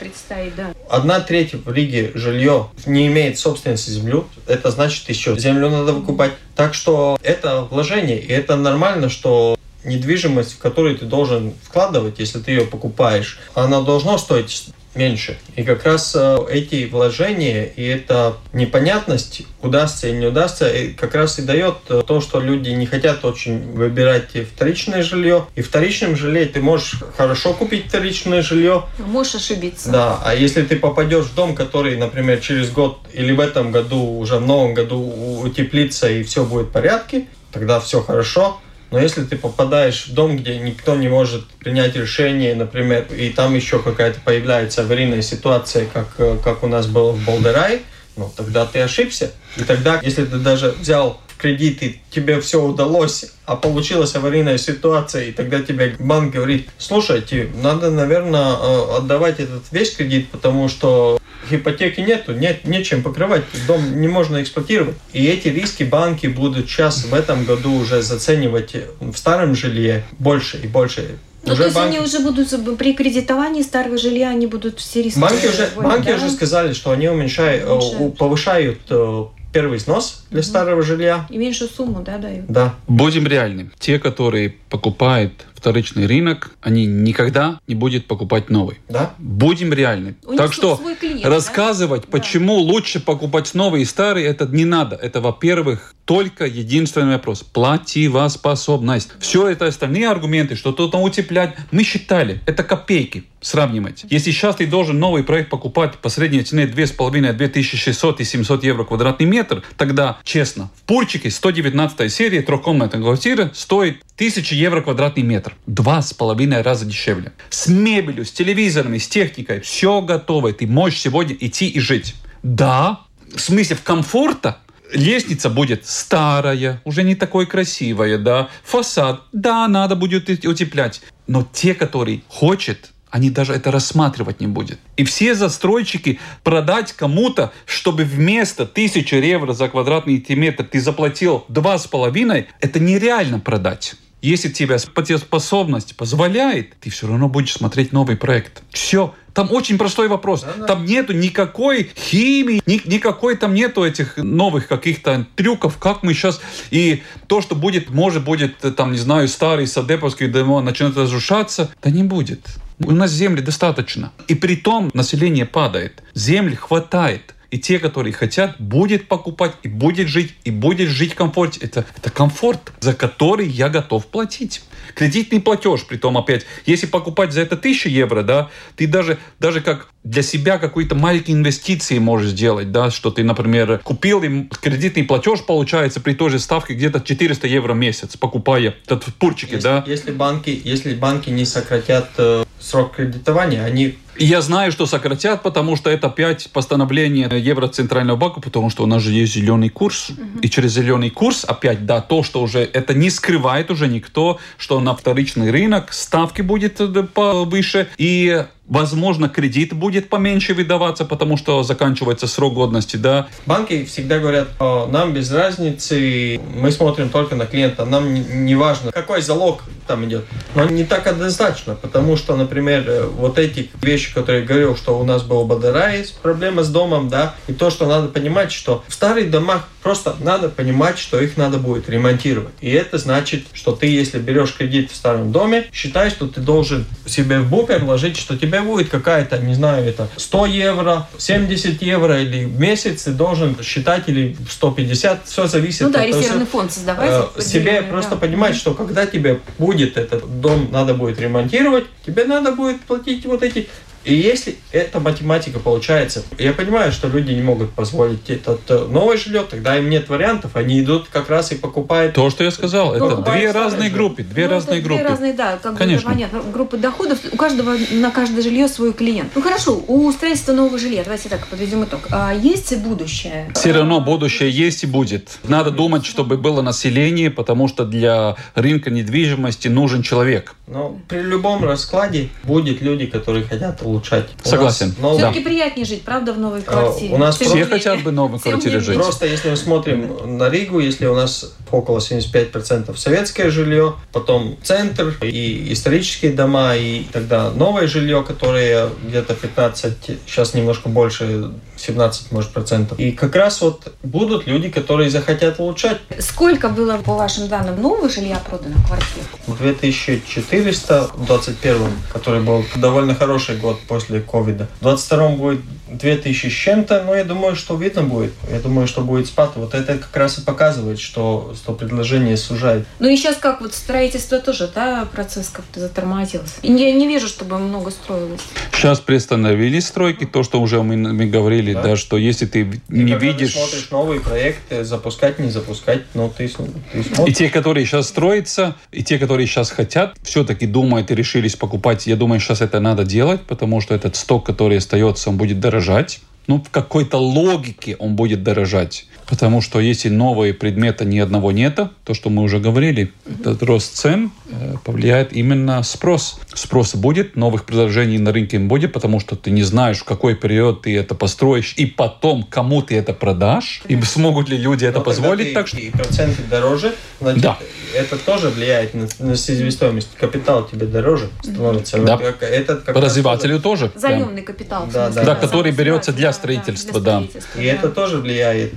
Да. 0.57 0.73
Одна 0.89 1.21
треть 1.21 1.53
в 1.53 1.71
Риге 1.71 2.11
жилье 2.13 2.67
не 2.85 3.07
имеет 3.07 3.39
собственности 3.39 3.89
землю. 3.89 4.27
Это 4.47 4.69
значит 4.69 5.07
еще 5.07 5.39
землю 5.39 5.69
надо 5.69 5.93
выкупать. 5.93 6.33
Так 6.55 6.73
что 6.73 6.88
это 7.21 7.61
вложение, 7.61 8.19
и 8.19 8.31
это 8.31 8.55
нормально, 8.55 9.09
что 9.09 9.57
недвижимость, 9.83 10.53
в 10.53 10.57
которую 10.59 10.97
ты 10.97 11.05
должен 11.05 11.53
вкладывать, 11.63 12.19
если 12.19 12.39
ты 12.39 12.51
ее 12.51 12.65
покупаешь, 12.65 13.39
она 13.53 13.81
должна 13.81 14.17
стоить 14.17 14.69
меньше. 14.95 15.37
И 15.55 15.63
как 15.63 15.85
раз 15.85 16.15
э, 16.15 16.37
эти 16.49 16.85
вложения 16.85 17.65
и 17.65 17.83
эта 17.83 18.37
непонятность, 18.53 19.43
удастся 19.61 20.07
или 20.07 20.17
не 20.17 20.27
удастся, 20.27 20.71
как 20.97 21.15
раз 21.15 21.39
и 21.39 21.43
дает 21.43 21.75
э, 21.89 22.01
то, 22.05 22.21
что 22.21 22.39
люди 22.39 22.69
не 22.69 22.85
хотят 22.85 23.23
очень 23.23 23.71
выбирать 23.73 24.31
вторичное 24.53 25.03
жилье. 25.03 25.45
И 25.55 25.61
в 25.61 25.67
вторичном 25.67 26.15
жилье 26.15 26.45
ты 26.45 26.61
можешь 26.61 26.95
хорошо 27.17 27.53
купить 27.53 27.87
вторичное 27.87 28.41
жилье. 28.41 28.85
Можешь 28.97 29.35
ошибиться. 29.35 29.89
Да, 29.91 30.19
а 30.23 30.33
если 30.33 30.63
ты 30.63 30.75
попадешь 30.75 31.25
в 31.25 31.35
дом, 31.35 31.55
который, 31.55 31.95
например, 31.97 32.39
через 32.39 32.71
год 32.71 32.99
или 33.13 33.31
в 33.31 33.39
этом 33.39 33.71
году, 33.71 34.17
уже 34.17 34.37
в 34.37 34.45
новом 34.45 34.73
году 34.73 34.99
утеплится 35.43 36.09
и 36.09 36.23
все 36.23 36.43
будет 36.43 36.67
в 36.67 36.71
порядке, 36.71 37.27
тогда 37.51 37.79
все 37.79 38.01
хорошо. 38.01 38.59
Но 38.91 38.99
если 38.99 39.23
ты 39.23 39.37
попадаешь 39.37 40.07
в 40.07 40.13
дом, 40.13 40.37
где 40.37 40.57
никто 40.57 40.95
не 40.95 41.07
может 41.07 41.47
принять 41.47 41.95
решение, 41.95 42.55
например, 42.55 43.05
и 43.15 43.29
там 43.29 43.53
еще 43.53 43.79
какая-то 43.79 44.19
появляется 44.21 44.81
аварийная 44.81 45.21
ситуация, 45.21 45.85
как, 45.85 46.07
э, 46.17 46.37
как 46.43 46.63
у 46.63 46.67
нас 46.67 46.87
было 46.87 47.11
в 47.11 47.23
Болдерай, 47.23 47.83
ну, 48.17 48.31
тогда 48.35 48.65
ты 48.65 48.79
ошибся. 48.79 49.31
И 49.57 49.63
тогда, 49.63 49.99
если 50.01 50.25
ты 50.25 50.37
даже 50.37 50.71
взял 50.71 51.21
кредит, 51.39 51.81
и 51.81 51.99
тебе 52.11 52.39
все 52.41 52.61
удалось, 52.61 53.25
а 53.45 53.55
получилась 53.55 54.15
аварийная 54.15 54.57
ситуация, 54.57 55.25
и 55.25 55.31
тогда 55.31 55.61
тебе 55.61 55.95
банк 55.97 56.33
говорит, 56.33 56.69
слушайте, 56.77 57.49
надо, 57.63 57.89
наверное, 57.89 58.55
э, 58.55 58.97
отдавать 58.97 59.39
этот 59.39 59.63
весь 59.71 59.95
кредит, 59.95 60.29
потому 60.29 60.67
что 60.67 61.19
ипотеки 61.49 62.01
нету, 62.01 62.33
нет, 62.33 62.65
нечем 62.65 63.01
покрывать, 63.01 63.43
дом 63.67 63.99
не 63.99 64.07
можно 64.07 64.41
эксплуатировать. 64.41 64.95
И 65.13 65.25
эти 65.25 65.47
риски 65.47 65.83
банки 65.83 66.27
будут 66.27 66.67
сейчас 66.67 67.05
в 67.05 67.13
этом 67.13 67.45
году 67.45 67.73
уже 67.73 68.01
заценивать 68.01 68.75
в 68.99 69.15
старом 69.15 69.55
жилье 69.55 70.03
больше 70.19 70.57
и 70.57 70.67
больше. 70.67 71.17
Ну, 71.43 71.53
уже 71.53 71.61
то 71.61 71.65
есть 71.67 71.75
банки... 71.75 71.95
они 71.95 72.05
уже 72.05 72.19
будут 72.19 72.77
при 72.77 72.93
кредитовании 72.93 73.61
старого 73.61 73.97
жилья, 73.97 74.29
они 74.29 74.45
будут 74.45 74.79
все 74.79 75.01
риски. 75.01 75.19
Банки 75.19 75.47
уже, 75.47 75.69
банки 75.77 76.07
да? 76.07 76.15
уже 76.15 76.29
сказали, 76.29 76.73
что 76.73 76.91
они 76.91 77.07
уменьшают, 77.07 77.63
э, 77.63 77.71
уменьшают. 77.71 78.17
повышают 78.17 78.79
э, 78.89 79.25
первый 79.51 79.77
взнос 79.77 80.25
для 80.31 80.43
старого 80.43 80.81
жилья. 80.81 81.25
И 81.29 81.37
меньшую 81.37 81.69
сумму, 81.69 82.01
да, 82.01 82.17
дают. 82.17 82.45
Да. 82.47 82.75
Будем 82.87 83.27
реальны. 83.27 83.71
Те, 83.79 83.99
которые 83.99 84.55
покупают 84.69 85.45
вторичный 85.59 86.05
рынок, 86.05 86.51
они 86.61 86.85
никогда 86.85 87.59
не 87.67 87.75
будут 87.75 88.07
покупать 88.07 88.49
новый. 88.49 88.79
Да. 88.87 89.13
Будем 89.17 89.73
реальны. 89.73 90.15
У 90.25 90.35
так 90.35 90.53
что 90.53 90.79
клиент, 90.99 91.25
рассказывать, 91.25 92.03
да? 92.03 92.07
почему 92.11 92.55
да. 92.55 92.71
лучше 92.71 92.99
покупать 92.99 93.53
новый 93.53 93.81
и 93.81 93.85
старый, 93.85 94.23
это 94.23 94.47
не 94.47 94.65
надо. 94.65 94.95
Это, 94.95 95.21
во-первых, 95.21 95.93
только 96.05 96.45
единственный 96.45 97.13
вопрос. 97.13 97.43
Плативоспособность. 97.43 99.11
Все 99.19 99.47
это 99.47 99.67
остальные 99.67 100.09
аргументы, 100.09 100.55
что 100.55 100.71
тут 100.71 100.95
утеплять, 100.95 101.55
мы 101.71 101.83
считали. 101.83 102.41
Это 102.45 102.63
копейки. 102.63 103.25
Сравнивать. 103.41 104.03
Если 104.09 104.31
сейчас 104.31 104.57
ты 104.57 104.67
должен 104.67 104.99
новый 104.99 105.23
проект 105.23 105.49
покупать 105.49 105.95
по 105.99 106.09
средней 106.09 106.43
цене 106.43 106.65
2,5, 106.65 107.31
2600 107.31 108.19
и 108.19 108.23
700 108.25 108.63
евро 108.65 108.83
квадратный 108.83 109.27
метр, 109.27 109.63
тогда, 109.77 110.17
честно, 110.25 110.69
в 110.75 110.81
Пурчике 110.81 111.31
119 111.31 112.11
серии 112.11 112.41
трехкомнатная 112.41 113.01
квартира 113.01 113.49
стоит 113.53 114.03
1000 114.19 114.53
евро 114.53 114.81
квадратный 114.81 115.23
метр. 115.23 115.55
Два 115.65 116.01
с 116.01 116.13
половиной 116.13 116.61
раза 116.61 116.85
дешевле. 116.85 117.31
С 117.49 117.67
мебелью, 117.67 118.25
с 118.25 118.31
телевизорами, 118.33 118.97
с 118.97 119.07
техникой. 119.07 119.61
Все 119.61 120.01
готово. 120.01 120.51
Ты 120.51 120.67
можешь 120.67 120.99
сегодня 120.99 121.37
идти 121.39 121.69
и 121.69 121.79
жить. 121.79 122.15
Да, 122.43 122.99
в 123.33 123.39
смысле 123.39 123.77
в 123.77 123.81
комфорта 123.81 124.57
лестница 124.91 125.49
будет 125.49 125.85
старая, 125.85 126.81
уже 126.83 127.03
не 127.03 127.15
такой 127.15 127.45
красивая, 127.45 128.17
да, 128.17 128.49
фасад, 128.65 129.21
да, 129.31 129.65
надо 129.69 129.95
будет 129.95 130.27
утеплять. 130.27 131.01
Но 131.27 131.47
те, 131.53 131.73
которые 131.73 132.21
хотят, 132.27 132.91
они 133.11 133.29
даже 133.29 133.53
это 133.53 133.71
рассматривать 133.71 134.41
не 134.41 134.47
будут. 134.47 134.79
И 134.97 135.05
все 135.05 135.33
застройщики 135.33 136.19
продать 136.43 136.91
кому-то, 136.91 137.53
чтобы 137.65 138.03
вместо 138.03 138.65
тысячи 138.65 139.15
евро 139.15 139.53
за 139.53 139.69
квадратный 139.69 140.21
метр 140.27 140.65
ты 140.65 140.81
заплатил 140.81 141.45
два 141.47 141.77
с 141.77 141.87
половиной, 141.87 142.47
это 142.59 142.81
нереально 142.81 143.39
продать. 143.39 143.95
Если 144.21 144.49
тебе 144.49 144.77
способность 144.79 145.95
позволяет, 145.95 146.75
ты 146.79 146.89
все 146.89 147.07
равно 147.07 147.29
будешь 147.29 147.53
смотреть 147.53 147.93
новый 147.93 148.17
проект. 148.17 148.63
Все. 148.71 149.13
Там 149.33 149.51
очень 149.51 149.77
простой 149.77 150.07
вопрос. 150.09 150.41
Да, 150.41 150.53
да. 150.57 150.65
Там 150.65 150.85
нету 150.85 151.13
никакой 151.13 151.91
химии, 151.95 152.61
ни, 152.65 152.81
никакой 152.85 153.37
там 153.37 153.53
нету 153.53 153.85
этих 153.85 154.17
новых 154.17 154.67
каких-то 154.67 155.25
трюков, 155.35 155.77
как 155.77 156.03
мы 156.03 156.13
сейчас... 156.13 156.41
И 156.71 157.03
то, 157.27 157.41
что 157.41 157.55
будет, 157.55 157.89
может, 157.89 158.23
будет, 158.23 158.57
там, 158.75 158.91
не 158.91 158.97
знаю, 158.97 159.27
старый 159.27 159.67
садеповский 159.67 160.27
демо 160.27 160.61
начнет 160.61 160.97
разрушаться, 160.97 161.71
да 161.81 161.89
не 161.89 162.03
будет. 162.03 162.41
У 162.79 162.91
нас 162.91 163.11
земли 163.11 163.41
достаточно. 163.41 164.11
И 164.27 164.35
при 164.35 164.55
том 164.55 164.89
население 164.93 165.45
падает. 165.45 166.03
Земли 166.13 166.55
хватает. 166.55 167.35
И 167.51 167.57
те, 167.57 167.79
которые 167.79 168.13
хотят, 168.13 168.59
будет 168.59 169.07
покупать, 169.07 169.53
и 169.63 169.67
будет 169.67 170.07
жить, 170.07 170.35
и 170.43 170.51
будет 170.51 170.89
жить 170.89 171.13
в 171.13 171.15
комфорте. 171.15 171.59
Это, 171.61 171.85
это 171.97 172.11
комфорт, 172.11 172.73
за 172.79 172.93
который 172.93 173.47
я 173.47 173.69
готов 173.69 174.05
платить. 174.05 174.61
Кредитный 174.95 175.39
платеж, 175.39 175.85
при 175.85 175.97
том 175.97 176.17
опять, 176.17 176.45
если 176.65 176.85
покупать 176.85 177.33
за 177.33 177.41
это 177.41 177.55
1000 177.55 177.89
евро, 177.89 178.23
да, 178.23 178.49
ты 178.75 178.87
даже, 178.87 179.17
даже 179.39 179.61
как 179.61 179.89
для 180.03 180.21
себя 180.21 180.57
какой-то 180.57 180.95
маленькие 180.95 181.37
инвестиции 181.37 181.97
можешь 181.97 182.31
сделать, 182.31 182.71
да, 182.71 182.89
что 182.91 183.11
ты, 183.11 183.23
например, 183.23 183.79
купил, 183.79 184.23
и 184.23 184.47
кредитный 184.61 185.03
платеж 185.03 185.43
получается 185.45 185.99
при 185.99 186.13
той 186.13 186.29
же 186.29 186.39
ставке 186.39 186.73
где-то 186.73 187.01
400 187.01 187.47
евро 187.47 187.73
в 187.73 187.77
месяц, 187.77 188.15
покупая 188.15 188.75
этот 188.85 189.05
пурчики, 189.15 189.53
если, 189.53 189.63
да. 189.63 189.83
Если 189.87 190.11
банки, 190.11 190.61
если 190.63 190.93
банки 190.93 191.29
не 191.29 191.45
сократят 191.45 192.09
э, 192.17 192.45
срок 192.59 192.95
кредитования, 192.95 193.63
они 193.63 193.97
я 194.25 194.41
знаю, 194.41 194.71
что 194.71 194.85
сократят, 194.85 195.43
потому 195.43 195.75
что 195.75 195.89
это 195.89 196.07
опять 196.07 196.49
постановление 196.51 197.29
Евроцентрального 197.39 198.17
банка, 198.17 198.41
потому 198.41 198.69
что 198.69 198.83
у 198.83 198.85
нас 198.85 199.01
же 199.01 199.11
есть 199.11 199.33
зеленый 199.33 199.69
курс. 199.69 200.09
Угу. 200.09 200.39
И 200.41 200.49
через 200.49 200.73
зеленый 200.73 201.09
курс 201.09 201.43
опять, 201.43 201.85
да, 201.85 202.01
то, 202.01 202.23
что 202.23 202.41
уже 202.41 202.59
это 202.59 202.93
не 202.93 203.09
скрывает 203.09 203.71
уже 203.71 203.87
никто, 203.87 204.39
что 204.57 204.79
на 204.79 204.95
вторичный 204.95 205.51
рынок 205.51 205.93
ставки 205.93 206.41
будет 206.41 206.79
э, 206.79 207.03
повыше. 207.03 207.87
И 207.97 208.45
Возможно, 208.69 209.29
кредит 209.29 209.73
будет 209.73 210.09
поменьше 210.09 210.53
выдаваться, 210.53 211.03
потому 211.03 211.37
что 211.37 211.63
заканчивается 211.63 212.27
срок 212.27 212.53
годности, 212.53 212.97
да. 212.97 213.27
Банки 213.45 213.83
всегда 213.85 214.19
говорят, 214.19 214.49
нам 214.59 215.13
без 215.13 215.31
разницы, 215.31 216.39
мы 216.55 216.71
смотрим 216.71 217.09
только 217.09 217.35
на 217.35 217.45
клиента, 217.45 217.85
нам 217.85 218.13
не 218.45 218.55
важно, 218.55 218.91
какой 218.91 219.21
залог 219.21 219.63
там 219.89 220.05
идет. 220.05 220.25
Но 220.53 220.65
не 220.65 220.83
так 220.83 221.07
однозначно, 221.07 221.73
потому 221.73 222.15
что, 222.15 222.35
например, 222.35 222.83
э, 222.87 223.07
вот 223.07 223.39
эти 223.39 223.71
вещи, 223.81 224.13
которые 224.13 224.41
я 224.41 224.47
говорил, 224.47 224.77
что 224.77 224.99
у 224.99 225.03
нас 225.03 225.23
был 225.23 225.45
Бадара, 225.45 225.95
есть 225.95 226.19
проблема 226.19 226.63
с 226.63 226.69
домом, 226.69 227.09
да, 227.09 227.33
и 227.47 227.53
то, 227.53 227.71
что 227.71 227.87
надо 227.87 228.07
понимать, 228.07 228.51
что 228.51 228.83
в 228.87 228.93
старых 228.93 229.31
домах 229.31 229.67
просто 229.81 230.15
надо 230.19 230.49
понимать, 230.49 230.99
что 230.99 231.19
их 231.19 231.37
надо 231.37 231.57
будет 231.57 231.89
ремонтировать. 231.89 232.53
И 232.61 232.69
это 232.69 232.99
значит, 232.99 233.45
что 233.53 233.71
ты, 233.71 233.87
если 233.87 234.19
берешь 234.19 234.53
кредит 234.53 234.91
в 234.91 234.95
старом 234.95 235.31
доме, 235.31 235.65
считай, 235.73 236.11
что 236.11 236.27
ты 236.27 236.39
должен 236.39 236.85
себе 237.07 237.39
в 237.39 237.49
бупер 237.49 237.83
вложить, 237.83 238.17
что 238.17 238.37
тебе 238.37 238.58
будет 238.61 238.89
какая-то, 238.89 239.37
не 239.39 239.53
знаю, 239.53 239.85
это 239.85 240.07
100 240.15 240.45
евро, 240.45 241.07
70 241.17 241.81
евро 241.81 242.21
или 242.21 242.45
в 242.45 242.59
месяц 242.59 243.03
ты 243.03 243.11
должен 243.11 243.61
считать 243.63 244.07
или 244.07 244.35
150, 244.49 245.25
все 245.25 245.47
зависит. 245.47 245.81
Ну 245.81 245.89
да, 245.89 246.05
резервный 246.05 246.45
фонд 246.45 246.71
создавать. 246.71 247.27
Э, 247.35 247.41
себе 247.41 247.81
да. 247.81 247.87
просто 247.87 248.15
понимать, 248.15 248.55
что 248.55 248.73
когда 248.73 249.05
тебе 249.05 249.39
будет 249.57 249.97
этот 249.97 250.41
дом, 250.41 250.69
надо 250.71 250.93
будет 250.93 251.19
ремонтировать, 251.19 251.85
тебе 252.05 252.25
надо 252.25 252.51
будет 252.51 252.81
платить 252.81 253.25
вот 253.25 253.43
эти 253.43 253.67
и 254.05 254.13
если 254.13 254.57
эта 254.71 254.99
математика 254.99 255.59
получается, 255.59 256.23
я 256.37 256.53
понимаю, 256.53 256.91
что 256.91 257.07
люди 257.07 257.31
не 257.31 257.41
могут 257.41 257.71
позволить 257.71 258.29
этот 258.29 258.61
э, 258.69 258.85
новое 258.85 259.17
жилье, 259.17 259.43
тогда 259.49 259.77
им 259.77 259.89
нет 259.89 260.09
вариантов, 260.09 260.55
они 260.55 260.79
идут 260.81 261.07
как 261.11 261.29
раз 261.29 261.51
и 261.51 261.55
покупают. 261.55 262.13
То, 262.13 262.29
что 262.29 262.43
я 262.43 262.51
сказал, 262.51 262.93
это 262.95 263.17
две 263.17 263.51
разные 263.51 263.89
группы, 263.89 264.23
две 264.23 264.47
ну, 264.47 264.55
разные 264.55 264.81
группы. 264.81 265.01
Две 265.01 265.09
разные, 265.09 265.33
да, 265.33 265.57
как 265.61 265.77
Конечно. 265.77 266.09
понятно, 266.09 266.41
группы 266.41 266.77
доходов, 266.77 267.19
у 267.31 267.37
каждого 267.37 267.75
на 267.91 268.11
каждое 268.11 268.41
жилье 268.41 268.67
свой 268.67 268.93
клиент. 268.93 269.31
Ну 269.35 269.41
хорошо, 269.41 269.83
у 269.87 270.11
строительства 270.11 270.53
нового 270.53 270.77
жилья, 270.77 271.03
давайте 271.03 271.29
так 271.29 271.47
подведем 271.47 271.83
итог. 271.83 272.01
А 272.09 272.33
есть 272.33 272.75
будущее? 272.77 273.51
Все 273.55 273.71
равно 273.71 273.99
будущее 273.99 274.49
есть 274.49 274.83
и 274.83 274.87
будет. 274.87 275.39
Надо 275.43 275.71
думать, 275.71 276.05
чтобы 276.05 276.37
было 276.37 276.61
население, 276.61 277.29
потому 277.31 277.67
что 277.67 277.85
для 277.85 278.35
рынка 278.55 278.89
недвижимости 278.89 279.67
нужен 279.67 280.03
человек. 280.03 280.55
Но 280.67 280.99
при 281.07 281.21
любом 281.21 281.63
раскладе 281.63 282.29
будет 282.43 282.81
люди, 282.81 283.05
которые 283.05 283.45
хотят 283.45 283.81
улучшать. 283.99 284.29
Согласен. 284.43 284.95
Нас, 284.99 285.17
Все-таки 285.17 285.39
да. 285.39 285.49
приятнее 285.49 285.85
жить, 285.85 286.03
правда, 286.03 286.33
в 286.33 286.39
новой 286.39 286.61
квартире. 286.61 287.13
У 287.13 287.17
нас 287.17 287.35
все 287.35 287.45
просто... 287.45 287.69
хотят 287.69 288.03
бы 288.03 288.11
в 288.11 288.13
новой 288.13 288.39
квартире 288.39 288.79
жить. 288.79 288.95
Просто 288.95 289.25
если 289.25 289.49
мы 289.49 289.57
смотрим 289.57 290.37
на 290.37 290.49
Ригу, 290.49 290.79
если 290.79 291.05
у 291.05 291.15
нас 291.15 291.53
около 291.71 291.99
75% 291.99 292.97
советское 292.97 293.51
жилье, 293.51 293.93
потом 294.11 294.57
центр 294.63 295.15
и 295.21 295.71
исторические 295.73 296.31
дома, 296.31 296.75
и 296.75 297.03
тогда 297.11 297.51
новое 297.51 297.87
жилье, 297.87 298.23
которое 298.23 298.89
где-то 299.03 299.35
15, 299.35 299.93
сейчас 300.25 300.53
немножко 300.53 300.87
больше, 300.89 301.51
17, 301.77 302.31
может, 302.31 302.51
процентов. 302.51 302.99
И 302.99 303.11
как 303.11 303.35
раз 303.35 303.61
вот 303.61 303.93
будут 304.03 304.47
люди, 304.47 304.69
которые 304.69 305.09
захотят 305.09 305.59
улучшать. 305.59 305.97
Сколько 306.19 306.69
было, 306.69 306.97
по 306.97 307.15
вашим 307.15 307.47
данным, 307.47 307.81
нового 307.81 308.09
жилья 308.09 308.39
продано 308.47 308.75
квартир? 308.87 309.23
В 309.47 309.57
2021, 309.57 311.77
который 312.11 312.41
был 312.41 312.63
довольно 312.75 313.15
хороший 313.15 313.57
год 313.57 313.78
после 313.87 314.21
ковида. 314.21 314.67
В 314.79 314.83
2022 314.83 315.29
будет 315.29 315.61
2000 315.91 316.47
с 316.47 316.51
чем-то, 316.51 317.03
но 317.05 317.15
я 317.15 317.23
думаю, 317.23 317.55
что 317.55 317.75
видно 317.75 318.03
будет. 318.03 318.33
Я 318.51 318.59
думаю, 318.59 318.87
что 318.87 319.01
будет 319.01 319.27
спад. 319.27 319.51
Вот 319.55 319.73
это 319.73 319.97
как 319.97 320.15
раз 320.15 320.37
и 320.37 320.41
показывает, 320.41 320.99
что, 320.99 321.53
что 321.55 321.73
предложение 321.73 322.37
сужает. 322.37 322.85
Ну 322.99 323.07
и 323.07 323.15
сейчас 323.15 323.37
как 323.37 323.61
вот 323.61 323.73
строительство 323.73 324.39
тоже, 324.39 324.69
да, 324.73 325.07
процесс 325.11 325.49
как-то 325.49 325.79
затормозился. 325.79 326.55
И 326.61 326.71
я 326.71 326.91
не 326.91 327.07
вижу, 327.07 327.27
чтобы 327.27 327.57
много 327.57 327.91
строилось. 327.91 328.41
Сейчас 328.71 328.99
приостановили 328.99 329.79
стройки, 329.79 330.25
то, 330.25 330.43
что 330.43 330.61
уже 330.61 330.81
мы, 330.81 330.95
мы 330.95 331.25
говорили, 331.25 331.73
да, 331.73 331.83
да 331.83 331.95
что 331.95 332.17
если 332.17 332.45
ты 332.45 332.61
и 332.61 332.81
не 332.89 333.15
видишь... 333.15 333.53
ты 333.53 333.59
смотришь 333.59 333.91
новые 333.91 334.21
проекты, 334.21 334.83
запускать, 334.83 335.39
не 335.39 335.49
запускать, 335.49 336.03
но 336.13 336.29
ты, 336.29 336.47
ты 336.47 337.03
смотришь. 337.03 337.27
И 337.27 337.33
те, 337.33 337.49
которые 337.49 337.85
сейчас 337.85 338.07
строятся, 338.07 338.75
и 338.91 339.03
те, 339.03 339.17
которые 339.17 339.47
сейчас 339.47 339.69
хотят, 339.69 340.15
все-таки 340.23 340.65
думают 340.65 341.11
и 341.11 341.15
решились 341.15 341.55
покупать, 341.55 342.07
я 342.07 342.15
думаю, 342.15 342.39
сейчас 342.39 342.61
это 342.61 342.79
надо 342.79 343.03
делать, 343.03 343.41
потому 343.41 343.81
что 343.81 343.95
этот 343.95 344.15
сток, 344.15 344.45
который 344.45 344.77
остается, 344.77 345.29
он 345.29 345.37
будет 345.37 345.59
дорожать 345.79 346.19
ну, 346.47 346.59
в 346.59 346.71
какой-то 346.71 347.17
логике 347.17 347.95
он 347.99 348.15
будет 348.15 348.41
дорожать. 348.41 349.05
Потому 349.29 349.61
что 349.61 349.79
если 349.79 350.09
новые 350.09 350.55
предметы 350.55 351.05
ни 351.05 351.19
одного 351.19 351.51
нету, 351.51 351.91
то, 352.03 352.15
что 352.15 352.31
мы 352.31 352.41
уже 352.41 352.57
говорили, 352.57 353.13
этот 353.27 353.61
рост 353.61 353.95
цен 353.95 354.31
э, 354.49 354.73
повлияет 354.83 355.33
именно 355.33 355.83
спрос. 355.83 356.39
Спрос 356.55 356.95
будет, 356.95 357.35
новых 357.35 357.65
предложений 357.65 358.17
на 358.19 358.31
рынке 358.31 358.57
будет, 358.57 358.91
потому 358.91 359.19
что 359.19 359.35
ты 359.35 359.51
не 359.51 359.61
знаешь, 359.61 359.99
в 359.99 360.03
какой 360.03 360.33
период 360.35 360.81
ты 360.81 360.97
это 360.97 361.13
построишь, 361.13 361.75
и 361.77 361.85
потом 361.85 362.41
кому 362.41 362.81
ты 362.81 362.97
это 362.97 363.13
продашь, 363.13 363.83
и 363.87 364.01
смогут 364.01 364.49
ли 364.49 364.57
люди 364.57 364.85
это 364.85 364.97
Но 364.97 365.03
позволить. 365.03 365.53
так 365.53 365.67
что... 365.67 365.77
И 365.77 365.91
проценты 365.91 366.41
дороже, 366.49 366.95
значит, 367.21 367.43
да. 367.43 367.59
это 367.93 368.17
тоже 368.17 368.49
влияет 368.49 368.95
на, 368.95 369.07
на 369.19 369.35
себестоимость. 369.35 370.15
Капитал 370.15 370.67
тебе 370.67 370.87
дороже 370.87 371.29
становится. 371.43 371.99
Да. 371.99 372.17
Вот, 372.17 372.35
этот, 372.41 372.81
как 372.83 372.95
Развивателю 372.95 373.59
тоже. 373.59 373.91
Заемный 373.93 374.41
капитал. 374.41 374.87
Да, 374.91 375.09
да, 375.09 375.23
да, 375.23 375.35
который 375.35 375.71
берется 375.71 376.13
для 376.13 376.33
строительства, 376.33 376.99
да. 376.99 377.23
И 377.55 377.63
это 377.63 377.89
тоже 377.89 378.17
влияет 378.17 378.73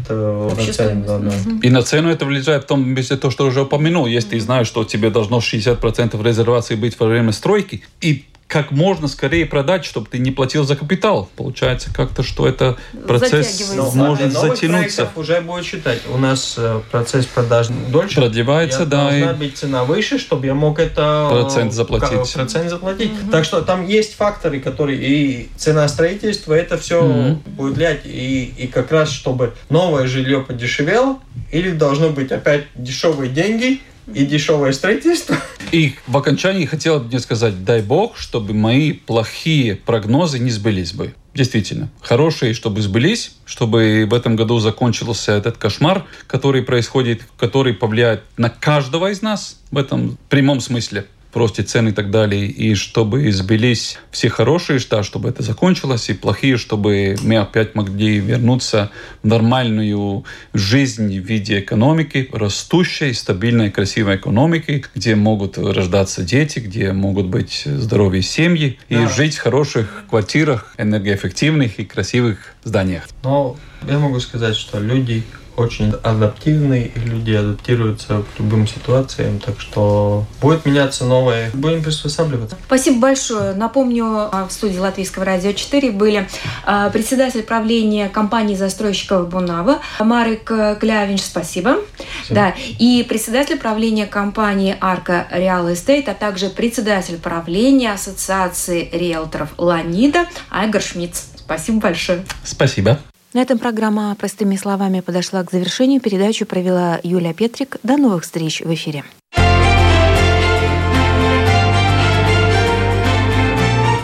на 0.50 0.72
цену. 0.72 1.04
Да, 1.06 1.18
да. 1.18 1.32
И 1.62 1.70
на 1.70 1.82
цену 1.82 2.08
это 2.08 2.24
влияет 2.24 2.64
в 2.64 2.66
том 2.66 2.94
если 2.94 3.16
то, 3.16 3.30
что 3.30 3.46
уже 3.46 3.62
упомянул. 3.62 4.06
Если 4.06 4.30
ты 4.30 4.40
знаешь, 4.40 4.66
что 4.66 4.84
тебе 4.84 5.10
должно 5.10 5.38
60% 5.38 6.22
резервации 6.22 6.74
быть 6.74 6.98
во 6.98 7.06
время 7.06 7.32
стройки, 7.32 7.82
и 8.00 8.24
как 8.52 8.70
можно 8.70 9.08
скорее 9.08 9.46
продать, 9.46 9.82
чтобы 9.86 10.08
ты 10.10 10.18
не 10.18 10.30
платил 10.30 10.64
за 10.64 10.76
капитал. 10.76 11.30
Получается 11.36 11.88
как-то, 11.90 12.22
что 12.22 12.46
это 12.46 12.76
процесс 13.06 13.72
Но 13.74 13.90
может 13.92 14.30
затянуться. 14.30 15.08
уже 15.16 15.40
будет 15.40 15.64
считать. 15.64 16.02
У 16.12 16.18
нас 16.18 16.56
э, 16.58 16.82
процесс 16.90 17.24
продаж 17.24 17.68
дольше. 17.88 18.16
Продлевается, 18.16 18.84
да. 18.84 19.08
Должна 19.08 19.30
и... 19.30 19.34
быть 19.36 19.56
цена 19.56 19.84
выше, 19.84 20.18
чтобы 20.18 20.44
я 20.44 20.52
мог 20.52 20.78
это... 20.80 21.28
Процент 21.30 21.72
заплатить. 21.72 22.34
Процент 22.34 22.68
заплатить. 22.68 23.12
Mm-hmm. 23.12 23.30
Так 23.30 23.46
что 23.46 23.62
там 23.62 23.86
есть 23.86 24.16
факторы, 24.16 24.60
которые... 24.60 24.98
И 25.00 25.48
цена 25.56 25.88
строительства, 25.88 26.52
это 26.52 26.76
все 26.76 27.02
mm-hmm. 27.02 27.48
будет 27.56 27.76
влиять. 27.76 28.00
И, 28.04 28.52
и 28.58 28.66
как 28.66 28.92
раз, 28.92 29.10
чтобы 29.10 29.54
новое 29.70 30.06
жилье 30.06 30.42
подешевело, 30.42 31.20
или 31.50 31.70
должно 31.70 32.10
быть 32.10 32.30
опять 32.30 32.64
дешевые 32.74 33.30
деньги, 33.30 33.80
и 34.12 34.24
дешевое 34.26 34.72
строительство. 34.72 35.36
И 35.70 35.94
в 36.06 36.16
окончании 36.16 36.66
хотел 36.66 37.00
бы 37.00 37.06
мне 37.06 37.20
сказать, 37.20 37.64
дай 37.64 37.82
бог, 37.82 38.16
чтобы 38.16 38.52
мои 38.52 38.92
плохие 38.92 39.76
прогнозы 39.76 40.38
не 40.38 40.50
сбылись 40.50 40.92
бы. 40.92 41.14
Действительно, 41.34 41.88
хорошие, 42.02 42.52
чтобы 42.52 42.82
сбылись, 42.82 43.36
чтобы 43.46 44.06
в 44.08 44.12
этом 44.12 44.36
году 44.36 44.58
закончился 44.58 45.32
этот 45.32 45.56
кошмар, 45.56 46.04
который 46.26 46.62
происходит, 46.62 47.22
который 47.38 47.72
повлияет 47.72 48.22
на 48.36 48.50
каждого 48.50 49.10
из 49.10 49.22
нас 49.22 49.58
в 49.70 49.78
этом 49.78 50.18
прямом 50.28 50.60
смысле. 50.60 51.06
Просто 51.32 51.62
цены 51.62 51.88
и 51.88 51.92
так 51.92 52.10
далее, 52.10 52.46
и 52.46 52.74
чтобы 52.74 53.30
сбились 53.32 53.98
все 54.10 54.28
хорошие, 54.28 54.78
да, 54.90 55.02
чтобы 55.02 55.30
это 55.30 55.42
закончилось, 55.42 56.10
и 56.10 56.14
плохие, 56.14 56.56
чтобы 56.56 57.16
мы 57.22 57.38
опять 57.38 57.74
могли 57.74 58.18
вернуться 58.18 58.90
в 59.22 59.26
нормальную 59.26 60.24
жизнь 60.52 61.18
в 61.18 61.24
виде 61.24 61.60
экономики, 61.60 62.28
растущей, 62.32 63.12
стабильной, 63.14 63.70
красивой 63.70 64.16
экономики, 64.16 64.84
где 64.94 65.14
могут 65.14 65.58
рождаться 65.58 66.22
дети, 66.22 66.58
где 66.58 66.92
могут 66.92 67.26
быть 67.26 67.62
здоровые 67.64 68.22
семьи, 68.22 68.78
да. 68.90 69.02
и 69.02 69.06
жить 69.06 69.36
в 69.36 69.42
хороших 69.42 70.04
квартирах, 70.10 70.74
энергоэффективных 70.76 71.78
и 71.78 71.84
красивых 71.84 72.54
зданиях. 72.64 73.08
Но 73.24 73.56
я 73.88 73.98
могу 73.98 74.20
сказать, 74.20 74.56
что 74.56 74.78
люди 74.78 75.24
очень 75.56 75.92
адаптивны, 76.02 76.90
и 76.94 76.98
люди 76.98 77.32
адаптируются 77.32 78.22
к 78.22 78.40
любым 78.40 78.66
ситуациям, 78.66 79.38
так 79.38 79.60
что 79.60 80.24
будет 80.40 80.64
меняться 80.64 81.04
новое, 81.04 81.50
будем 81.52 81.82
приспосабливаться. 81.82 82.56
Спасибо 82.66 83.00
большое. 83.00 83.54
Напомню, 83.54 84.28
а, 84.32 84.46
в 84.48 84.52
студии 84.52 84.78
Латвийского 84.78 85.24
радио 85.24 85.52
4 85.52 85.90
были 85.92 86.28
а, 86.64 86.90
председатель 86.90 87.42
правления 87.42 88.08
компании 88.08 88.54
застройщиков 88.54 89.28
Бунава 89.28 89.80
Марик 90.00 90.44
Клявинч, 90.44 91.22
спасибо. 91.22 91.78
Всем. 92.24 92.34
Да, 92.34 92.54
и 92.78 93.04
председатель 93.08 93.58
правления 93.58 94.06
компании 94.06 94.76
Арка 94.80 95.26
Реал 95.30 95.72
Эстейт, 95.72 96.08
а 96.08 96.14
также 96.14 96.48
председатель 96.48 97.18
правления 97.18 97.92
Ассоциации 97.92 98.88
риэлторов 98.92 99.50
Ланида 99.58 100.26
Айгар 100.50 100.82
Шмидц. 100.82 101.24
Спасибо 101.36 101.80
большое. 101.80 102.24
Спасибо. 102.44 102.98
На 103.34 103.40
этом 103.40 103.58
программа 103.58 104.14
«Простыми 104.14 104.56
словами» 104.56 105.00
подошла 105.00 105.42
к 105.42 105.50
завершению. 105.50 106.02
Передачу 106.02 106.44
провела 106.44 107.00
Юлия 107.02 107.32
Петрик. 107.32 107.78
До 107.82 107.96
новых 107.96 108.24
встреч 108.24 108.60
в 108.60 108.74
эфире. 108.74 109.04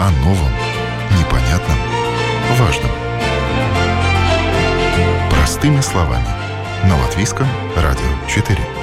О 0.00 0.10
новом, 0.24 0.52
непонятном, 1.18 1.76
важном. 2.58 2.90
Простыми 5.30 5.82
словами. 5.82 6.28
На 6.84 6.96
Латвийском 6.96 7.46
радио 7.76 8.08
4. 8.34 8.77